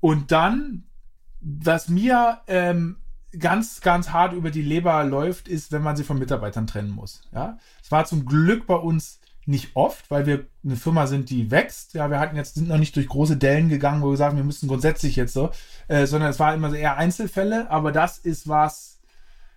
[0.00, 0.84] und dann,
[1.40, 2.96] was mir ähm,
[3.38, 7.22] ganz, ganz hart über die Leber läuft, ist, wenn man sie von Mitarbeitern trennen muss.
[7.32, 11.50] Ja, es war zum Glück bei uns nicht oft, weil wir eine Firma sind, die
[11.50, 11.94] wächst.
[11.94, 14.44] Ja, wir hatten jetzt sind noch nicht durch große Dellen gegangen, wo wir sagen, wir
[14.44, 15.50] müssen grundsätzlich jetzt so,
[15.88, 17.70] äh, sondern es war immer eher Einzelfälle.
[17.70, 19.00] Aber das ist was,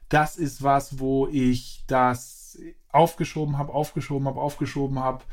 [0.07, 2.57] das ist was, wo ich das
[2.89, 5.23] aufgeschoben habe, aufgeschoben habe, aufgeschoben habe,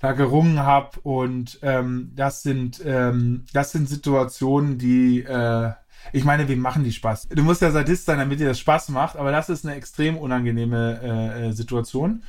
[0.00, 5.72] da gerungen habe und ähm, das sind ähm, das sind Situationen, die äh,
[6.12, 7.28] ich meine, wem machen die Spaß?
[7.28, 10.16] Du musst ja Sadist sein, damit dir das Spaß macht, aber das ist eine extrem
[10.16, 12.22] unangenehme äh, äh, Situation.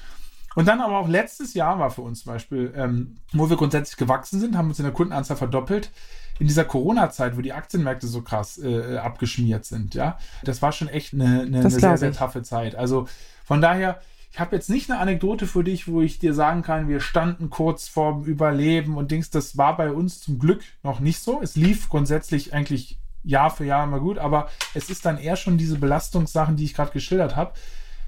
[0.55, 3.97] Und dann aber auch letztes Jahr war für uns zum Beispiel, ähm, wo wir grundsätzlich
[3.97, 5.91] gewachsen sind, haben uns in der Kundenanzahl verdoppelt.
[6.39, 10.87] In dieser Corona-Zeit, wo die Aktienmärkte so krass äh, abgeschmiert sind, ja, das war schon
[10.87, 12.75] echt eine, eine, eine sehr, sehr taffe Zeit.
[12.75, 13.07] Also
[13.45, 16.87] von daher, ich habe jetzt nicht eine Anekdote für dich, wo ich dir sagen kann,
[16.87, 19.29] wir standen kurz vorm Überleben und Dings.
[19.29, 21.41] Das war bei uns zum Glück noch nicht so.
[21.41, 25.57] Es lief grundsätzlich eigentlich Jahr für Jahr immer gut, aber es ist dann eher schon
[25.57, 27.53] diese Belastungssachen, die ich gerade geschildert habe.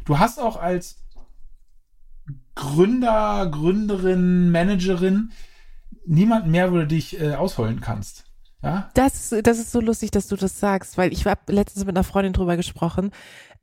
[0.05, 0.97] Du hast auch als
[2.55, 5.31] Gründer, Gründerin, Managerin
[6.05, 8.25] niemanden mehr, wo du dich äh, ausholen kannst.
[8.61, 8.89] Ja?
[8.93, 12.03] Das, das ist so lustig, dass du das sagst, weil ich habe letztens mit einer
[12.03, 13.11] Freundin drüber gesprochen,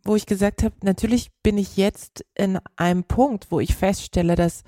[0.05, 4.63] wo ich gesagt habe, natürlich bin ich jetzt in einem Punkt, wo ich feststelle, dass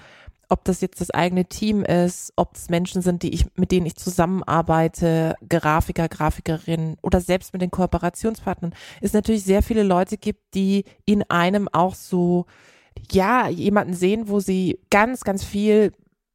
[0.53, 3.87] ob das jetzt das eigene Team ist, ob es Menschen sind, die ich, mit denen
[3.87, 10.55] ich zusammenarbeite, Grafiker, Grafikerinnen oder selbst mit den Kooperationspartnern, es natürlich sehr viele Leute gibt,
[10.55, 12.45] die in einem auch so,
[13.11, 15.93] ja, jemanden sehen, wo sie ganz, ganz viel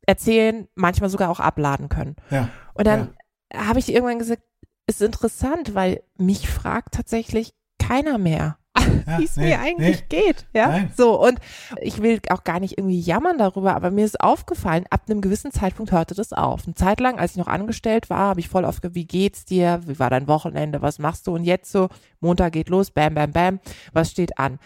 [0.07, 2.15] erzählen, manchmal sogar auch abladen können.
[2.31, 2.49] Ja.
[2.73, 3.13] Und dann
[3.53, 4.41] habe ich irgendwann gesagt,
[4.87, 10.21] ist interessant, weil mich fragt tatsächlich keiner mehr, ja wie es nee, mir eigentlich nee.
[10.21, 10.45] geht.
[10.53, 10.91] Ja, Nein.
[10.95, 11.39] so und
[11.81, 15.51] ich will auch gar nicht irgendwie jammern darüber, aber mir ist aufgefallen, ab einem gewissen
[15.51, 16.65] Zeitpunkt hörte das auf.
[16.65, 19.81] Eine Zeit lang, als ich noch angestellt war, habe ich voll oft, wie geht's dir?
[19.85, 20.81] Wie war dein Wochenende?
[20.81, 21.33] Was machst du?
[21.33, 23.59] Und jetzt so, Montag geht los, bam, bam, bam,
[23.93, 24.59] was steht an?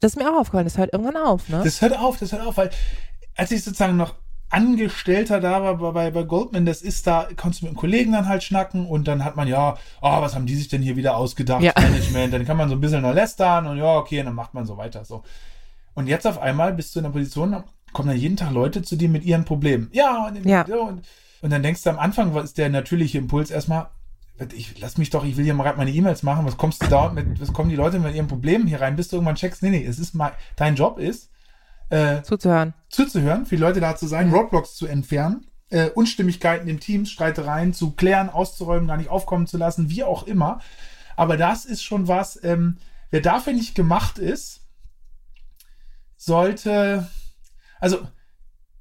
[0.00, 1.60] Das ist mir auch aufgefallen, das hört irgendwann auf, ne?
[1.64, 2.70] Das hört auf, das hört auf, weil
[3.36, 4.14] als ich sozusagen noch
[4.50, 8.28] Angestellter da war bei- bei, Goldman, das ist da, konntest du mit einem Kollegen dann
[8.28, 11.16] halt schnacken und dann hat man ja, oh, was haben die sich denn hier wieder
[11.16, 11.72] ausgedacht, Ja.
[11.78, 14.54] Management, dann kann man so ein bisschen noch lästern und ja, okay, und dann macht
[14.54, 15.22] man so weiter, so.
[15.94, 18.96] Und jetzt auf einmal bist du in einer Position, kommen da jeden Tag Leute zu
[18.96, 19.88] dir mit ihren Problemen.
[19.92, 20.62] Ja, und, Ja.
[20.62, 21.02] und,
[21.42, 23.88] und dann denkst du am Anfang, was ist der natürliche Impuls erstmal,
[24.54, 26.86] ich lass mich doch, ich will hier mal gerade meine E-Mails machen, was kommst du
[26.86, 29.62] da mit, was kommen die Leute mit ihren Problemen hier rein, bis du irgendwann checkst,
[29.62, 31.28] nee, nee, es ist mal, dein Job ist,
[31.90, 32.74] äh, Zuzuhören.
[32.90, 37.72] zuzuhören, für die Leute da zu sein, Roadblocks zu entfernen, äh, Unstimmigkeiten im Team, Streitereien
[37.74, 40.60] zu klären, auszuräumen, gar nicht aufkommen zu lassen, wie auch immer.
[41.16, 42.76] Aber das ist schon was, ähm,
[43.10, 44.60] wer dafür nicht gemacht ist,
[46.16, 47.08] sollte,
[47.80, 48.06] also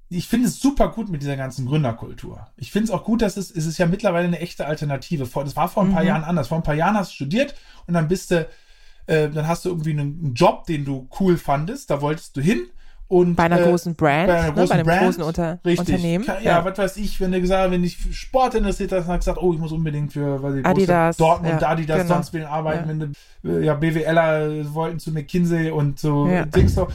[0.10, 2.48] ich finde es super gut mit dieser ganzen Gründerkultur.
[2.56, 5.26] Ich finde es auch gut, dass es, es ist ja mittlerweile eine echte Alternative.
[5.26, 6.08] Vor, das war vor ein paar Mhm.
[6.08, 6.48] Jahren anders.
[6.48, 7.56] Vor ein paar Jahren hast du studiert
[7.88, 8.48] und dann bist du,
[9.08, 12.42] äh, dann hast du irgendwie einen, einen Job, den du cool fandest, da wolltest du
[12.42, 12.68] hin.
[13.10, 15.60] Und, Bei einer äh, großen Brand, bei einer ne, großen bei einem Brand, großen Unter
[15.64, 15.80] Richtig.
[15.96, 16.26] Unternehmen.
[16.26, 19.18] Ja, ja, was weiß ich, wenn du gesagt wenn für Sport interessiert hast, hast du
[19.18, 22.16] gesagt, oh, ich muss unbedingt für weiß ich, Adidas, Dortmund, ja, Adidas, genau.
[22.16, 22.90] sonst wen arbeiten, Ja.
[22.90, 23.00] wenn
[23.44, 26.46] du, äh, ja, BWLer wollten zu McKinsey und so Ja.
[26.46, 26.90] Dings so.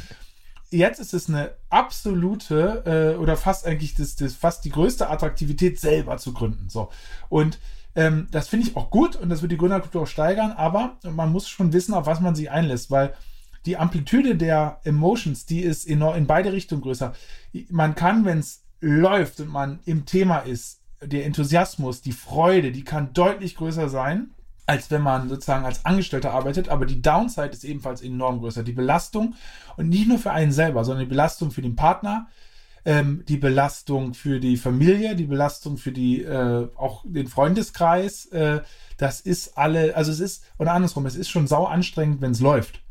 [0.71, 5.79] Jetzt ist es eine absolute äh, oder fast eigentlich das, das fast die größte Attraktivität
[5.81, 6.69] selber zu gründen.
[6.69, 6.91] So
[7.29, 7.59] und
[7.95, 11.31] Ähm, das finde ich auch gut und das wird die Gründerkultur auch steigern, aber man
[11.31, 13.13] muss schon wissen, auf was man sich einlässt, weil
[13.67, 17.13] die Amplitude der Emotions, die ist enorm in beide Richtungen größer.
[17.71, 22.85] Man kann, wenn es läuft und man im Thema ist, der Enthusiasmus, die Freude, die
[22.85, 24.31] kann deutlich größer sein,
[24.67, 26.69] als wenn man sozusagen als Angestellter arbeitet.
[26.69, 28.63] Aber die Downside ist ebenfalls enorm größer.
[28.63, 29.35] Die Belastung
[29.77, 32.29] und nicht nur für einen selber, sondern die Belastung für den Partner,
[32.85, 38.27] ähm, die Belastung für die Familie, die Belastung für die äh, auch den Freundeskreis.
[38.27, 38.63] Äh,
[38.97, 42.41] das ist alle, also es ist, oder andersrum, es ist schon sau anstrengend, wenn es
[42.41, 42.82] läuft.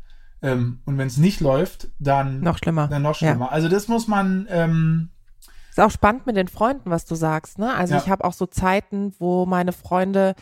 [0.42, 2.88] Ähm, und wenn es nicht läuft, dann noch schlimmer.
[2.88, 3.46] Dann noch schlimmer.
[3.46, 3.50] Ja.
[3.52, 4.46] Also das muss man.
[4.50, 5.10] Ähm,
[5.70, 7.58] ist auch spannend mit den Freunden, was du sagst.
[7.58, 7.72] Ne?
[7.72, 8.00] Also ja.
[8.00, 10.34] ich habe auch so Zeiten, wo meine Freunde,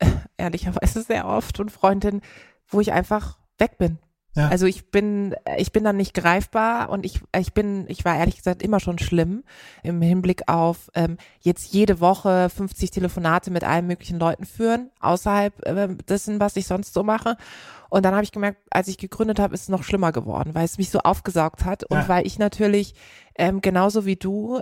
[0.36, 2.20] ehrlicherweise sehr oft und Freundinnen,
[2.66, 3.98] wo ich einfach weg bin.
[4.34, 4.48] Ja.
[4.48, 8.36] Also ich bin, ich bin dann nicht greifbar und ich, ich bin, ich war ehrlich
[8.36, 9.42] gesagt immer schon schlimm
[9.82, 15.66] im Hinblick auf ähm, jetzt jede Woche 50 Telefonate mit allen möglichen Leuten führen, außerhalb
[15.66, 17.36] äh, dessen, was ich sonst so mache.
[17.90, 20.66] Und dann habe ich gemerkt, als ich gegründet habe, ist es noch schlimmer geworden, weil
[20.66, 22.08] es mich so aufgesaugt hat und ja.
[22.08, 22.94] weil ich natürlich
[23.36, 24.60] ähm, genauso wie du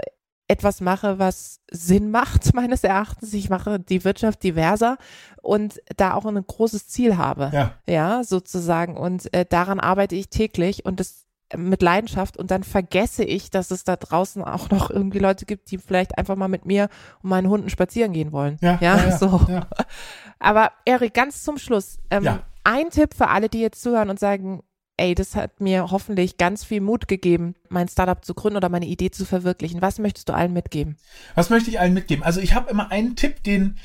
[0.49, 3.33] etwas mache, was Sinn macht, meines Erachtens.
[3.35, 4.99] Ich mache die Wirtschaft diverser
[5.43, 7.51] und da auch ein großes Ziel habe.
[7.53, 8.97] Ja, ja sozusagen.
[8.97, 13.71] Und äh, daran arbeite ich täglich und das mit Leidenschaft und dann vergesse ich, dass
[13.71, 16.89] es da draußen auch noch irgendwie Leute gibt, die vielleicht einfach mal mit mir
[17.23, 18.59] und meinen Hunden spazieren gehen wollen.
[18.61, 19.47] Ja, ja, ja so.
[19.49, 19.67] Ja.
[20.39, 21.99] Aber Erik, ganz zum Schluss.
[22.11, 22.41] Ähm.
[22.69, 24.65] Ein Tipp für alle, die jetzt zuhören und sagen,
[24.97, 28.87] ey, das hat mir hoffentlich ganz viel Mut gegeben, mein Startup zu gründen oder meine
[28.87, 29.83] Idee zu verwirklichen.
[29.83, 30.97] Was möchtest du allen mitgeben?
[31.35, 32.25] Was möchte ich allen mitgeben?
[32.25, 33.77] Also ich habe immer einen Tipp, den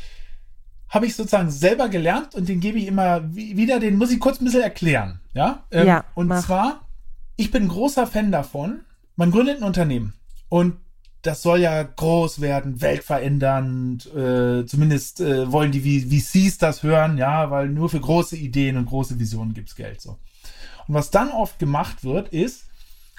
[0.89, 4.41] habe ich sozusagen selber gelernt und den gebe ich immer wieder, den muss ich kurz
[4.41, 5.21] ein bisschen erklären.
[5.33, 6.45] Ja, ähm, ja und mach.
[6.45, 6.87] zwar,
[7.37, 8.81] ich bin großer Fan davon,
[9.15, 10.13] man gründet ein Unternehmen
[10.49, 10.75] und
[11.21, 17.51] das soll ja groß werden, weltverändernd, äh, zumindest äh, wollen die VCs das hören, ja,
[17.51, 20.17] weil nur für große Ideen und große Visionen gibt's Geld so.
[20.91, 22.65] Und was dann oft gemacht wird, ist,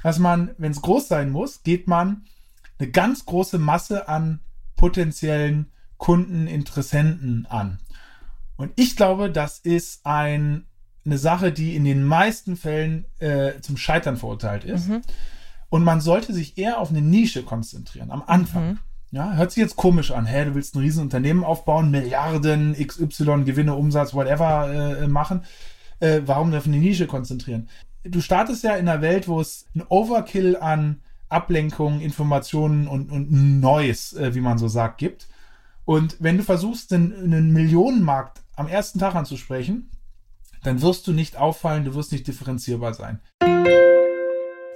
[0.02, 2.26] dass man, wenn es groß sein muss, geht man
[2.78, 4.40] eine ganz große Masse an
[4.76, 7.78] potenziellen Kunden, Interessenten an.
[8.58, 10.66] Und ich glaube, das ist ein,
[11.06, 14.90] eine Sache, die in den meisten Fällen äh, zum Scheitern verurteilt ist.
[14.90, 15.00] Mhm.
[15.70, 18.68] Und man sollte sich eher auf eine Nische konzentrieren, am Anfang.
[18.68, 18.78] Mhm.
[19.12, 20.26] Ja, hört sich jetzt komisch an.
[20.26, 25.44] Hä, du willst ein Riesenunternehmen aufbauen, Milliarden, XY, Gewinne, Umsatz, whatever äh, machen
[26.02, 27.68] äh, warum auf eine Nische konzentrieren?
[28.04, 33.60] Du startest ja in einer Welt, wo es ein Overkill an Ablenkungen, Informationen und, und
[33.60, 35.28] Neues, äh, wie man so sagt, gibt.
[35.84, 39.90] Und wenn du versuchst, einen, einen Millionenmarkt am ersten Tag anzusprechen,
[40.64, 43.20] dann wirst du nicht auffallen, du wirst nicht differenzierbar sein.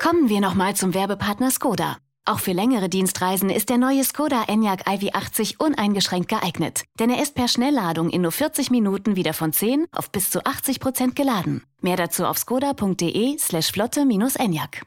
[0.01, 1.97] Kommen wir nochmal zum Werbepartner Skoda.
[2.29, 7.37] Auch für längere Dienstreisen ist der neue Skoda Enyaq iV80 uneingeschränkt geeignet, denn er ist
[7.37, 11.63] per Schnellladung in nur 40 Minuten wieder von 10 auf bis zu 80 Prozent geladen.
[11.83, 14.83] Mehr dazu auf skoda.de slash flotte-enyaq.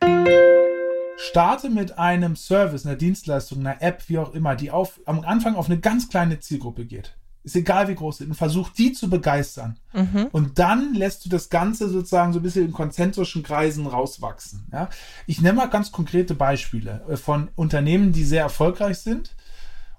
[1.15, 5.55] Starte mit einem Service, einer Dienstleistung, einer App, wie auch immer, die auf, am Anfang
[5.55, 8.91] auf eine ganz kleine Zielgruppe geht ist egal wie groß sie sind, und versuch die
[8.91, 9.77] zu begeistern.
[9.93, 10.27] Mhm.
[10.31, 14.67] Und dann lässt du das Ganze sozusagen so ein bisschen in konzentrischen Kreisen rauswachsen.
[14.71, 14.89] Ja?
[15.25, 19.35] Ich nenne mal ganz konkrete Beispiele äh, von Unternehmen, die sehr erfolgreich sind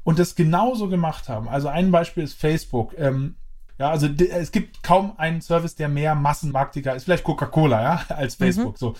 [0.04, 1.48] und das genauso gemacht haben.
[1.48, 2.94] Also ein Beispiel ist Facebook.
[2.98, 3.36] Ähm,
[3.78, 7.04] ja, also es gibt kaum einen Service, der mehr Massenmarktiger ist.
[7.04, 8.44] Vielleicht Coca-Cola, ja, als mhm.
[8.44, 8.74] Facebook.
[8.74, 8.78] Mhm.
[8.78, 8.94] So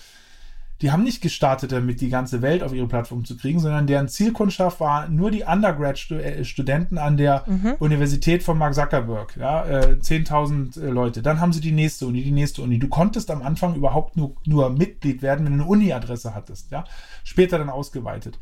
[0.81, 4.07] die haben nicht gestartet damit, die ganze Welt auf ihre Plattform zu kriegen, sondern deren
[4.07, 7.75] Zielkundschaft war nur die Undergrad-Studenten an der mhm.
[7.77, 9.37] Universität von Mark Zuckerberg.
[9.37, 11.21] Ja, äh, 10.000 äh, Leute.
[11.21, 12.79] Dann haben sie die nächste Uni, die nächste Uni.
[12.79, 16.71] Du konntest am Anfang überhaupt nur, nur Mitglied werden, wenn du eine Uni-Adresse hattest.
[16.71, 16.85] Ja,
[17.23, 18.39] später dann ausgeweitet.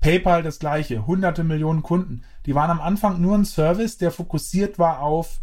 [0.00, 2.22] PayPal das gleiche, hunderte Millionen Kunden.
[2.46, 5.40] Die waren am Anfang nur ein Service, der fokussiert war auf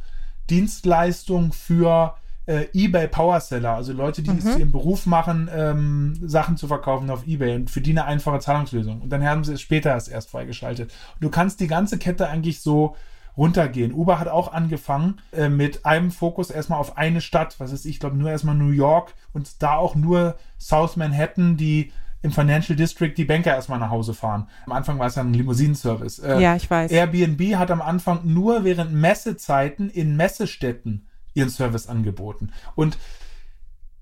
[0.49, 2.15] Dienstleistung für
[2.45, 4.37] äh, eBay Power Seller, also Leute, die mhm.
[4.37, 8.39] es ihren Beruf machen, ähm, Sachen zu verkaufen auf eBay und für die eine einfache
[8.39, 9.01] Zahlungslösung.
[9.01, 10.93] Und dann haben sie es später erst, erst freigeschaltet.
[11.15, 12.95] Und du kannst die ganze Kette eigentlich so
[13.37, 13.93] runtergehen.
[13.93, 17.99] Uber hat auch angefangen äh, mit einem Fokus erstmal auf eine Stadt, was ist ich
[17.99, 21.91] glaube nur erstmal New York und da auch nur South Manhattan, die
[22.21, 24.47] im Financial District die Banker erstmal nach Hause fahren.
[24.65, 26.19] Am Anfang war es dann ein Limousinenservice.
[26.19, 26.91] Äh, ja, ich weiß.
[26.91, 32.51] Airbnb hat am Anfang nur während Messezeiten in Messestädten ihren Service angeboten.
[32.73, 32.97] Und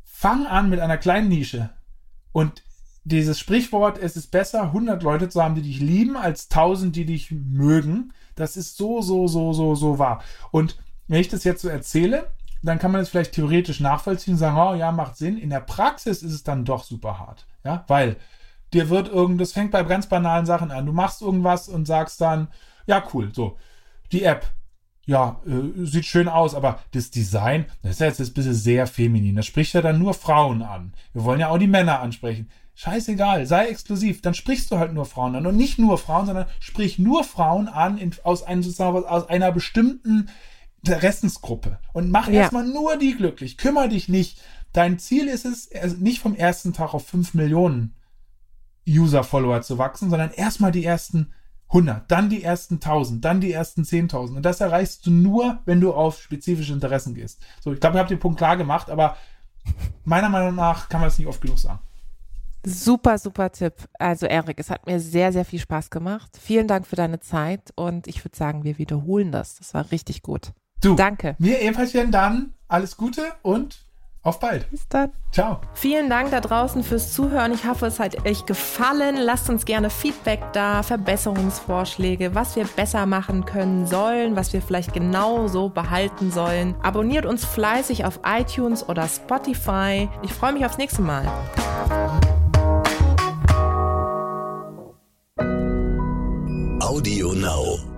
[0.06, 1.70] fang an mit einer kleinen Nische.
[2.32, 2.64] Und
[3.04, 7.06] dieses Sprichwort, es ist besser, 100 Leute zu haben, die dich lieben, als 1000, die
[7.06, 10.24] dich mögen, das ist so, so, so, so, so wahr.
[10.52, 10.78] Und
[11.08, 12.32] wenn ich das jetzt so erzähle,
[12.62, 15.38] dann kann man es vielleicht theoretisch nachvollziehen und sagen, oh ja, macht Sinn.
[15.38, 17.46] In der Praxis ist es dann doch super hart.
[17.66, 18.16] Ja, weil
[18.74, 20.86] dir wird irgendwas, fängt bei ganz banalen Sachen an.
[20.86, 22.48] Du machst irgendwas und sagst dann,
[22.88, 23.58] ja, cool, so,
[24.12, 24.46] die App,
[25.06, 28.88] ja, äh, sieht schön aus, aber das Design, das ist ja jetzt ein bisschen sehr
[28.88, 29.36] feminin.
[29.36, 30.94] Das spricht ja dann nur Frauen an.
[31.12, 32.50] Wir wollen ja auch die Männer ansprechen.
[32.76, 34.22] Scheißegal, sei exklusiv.
[34.22, 35.46] Dann sprichst du halt nur Frauen an.
[35.46, 39.52] Und nicht nur Frauen, sondern sprich nur Frauen an in, aus, einem, sozusagen, aus einer
[39.52, 40.30] bestimmten
[40.84, 41.80] Interessensgruppe.
[41.92, 42.42] Und mach ja.
[42.42, 43.58] erstmal nur die glücklich.
[43.58, 44.42] Kümmer dich nicht.
[44.72, 47.96] Dein Ziel ist es, also nicht vom ersten Tag auf 5 Millionen
[48.88, 51.32] User-Follower zu wachsen, sondern erstmal die ersten
[51.74, 54.36] 100, dann die ersten 1000, dann die ersten 10.000.
[54.36, 57.42] Und das erreichst du nur, wenn du auf spezifische Interessen gehst.
[57.62, 59.18] So, ich glaube, ich habe den Punkt klar gemacht, aber
[60.06, 61.80] meiner Meinung nach kann man es nicht oft genug sagen.
[62.66, 63.74] Super, super Tipp.
[64.00, 66.38] Also Erik, es hat mir sehr, sehr viel Spaß gemacht.
[66.40, 69.56] Vielen Dank für deine Zeit und ich würde sagen, wir wiederholen das.
[69.56, 70.54] Das war richtig gut.
[70.80, 71.36] Du, Danke.
[71.40, 73.83] Mir ebenfalls dann alles Gute und
[74.24, 74.70] auf bald.
[74.72, 75.12] Bis dann.
[75.32, 75.60] Ciao.
[75.74, 77.52] Vielen Dank da draußen fürs Zuhören.
[77.54, 79.18] Ich hoffe, es hat euch gefallen.
[79.18, 84.94] Lasst uns gerne Feedback da, Verbesserungsvorschläge, was wir besser machen können sollen, was wir vielleicht
[84.94, 86.76] genau so behalten sollen.
[86.82, 90.10] Abonniert uns fleißig auf iTunes oder Spotify.
[90.22, 91.28] Ich freue mich aufs nächste Mal.
[96.80, 97.93] Audio Now.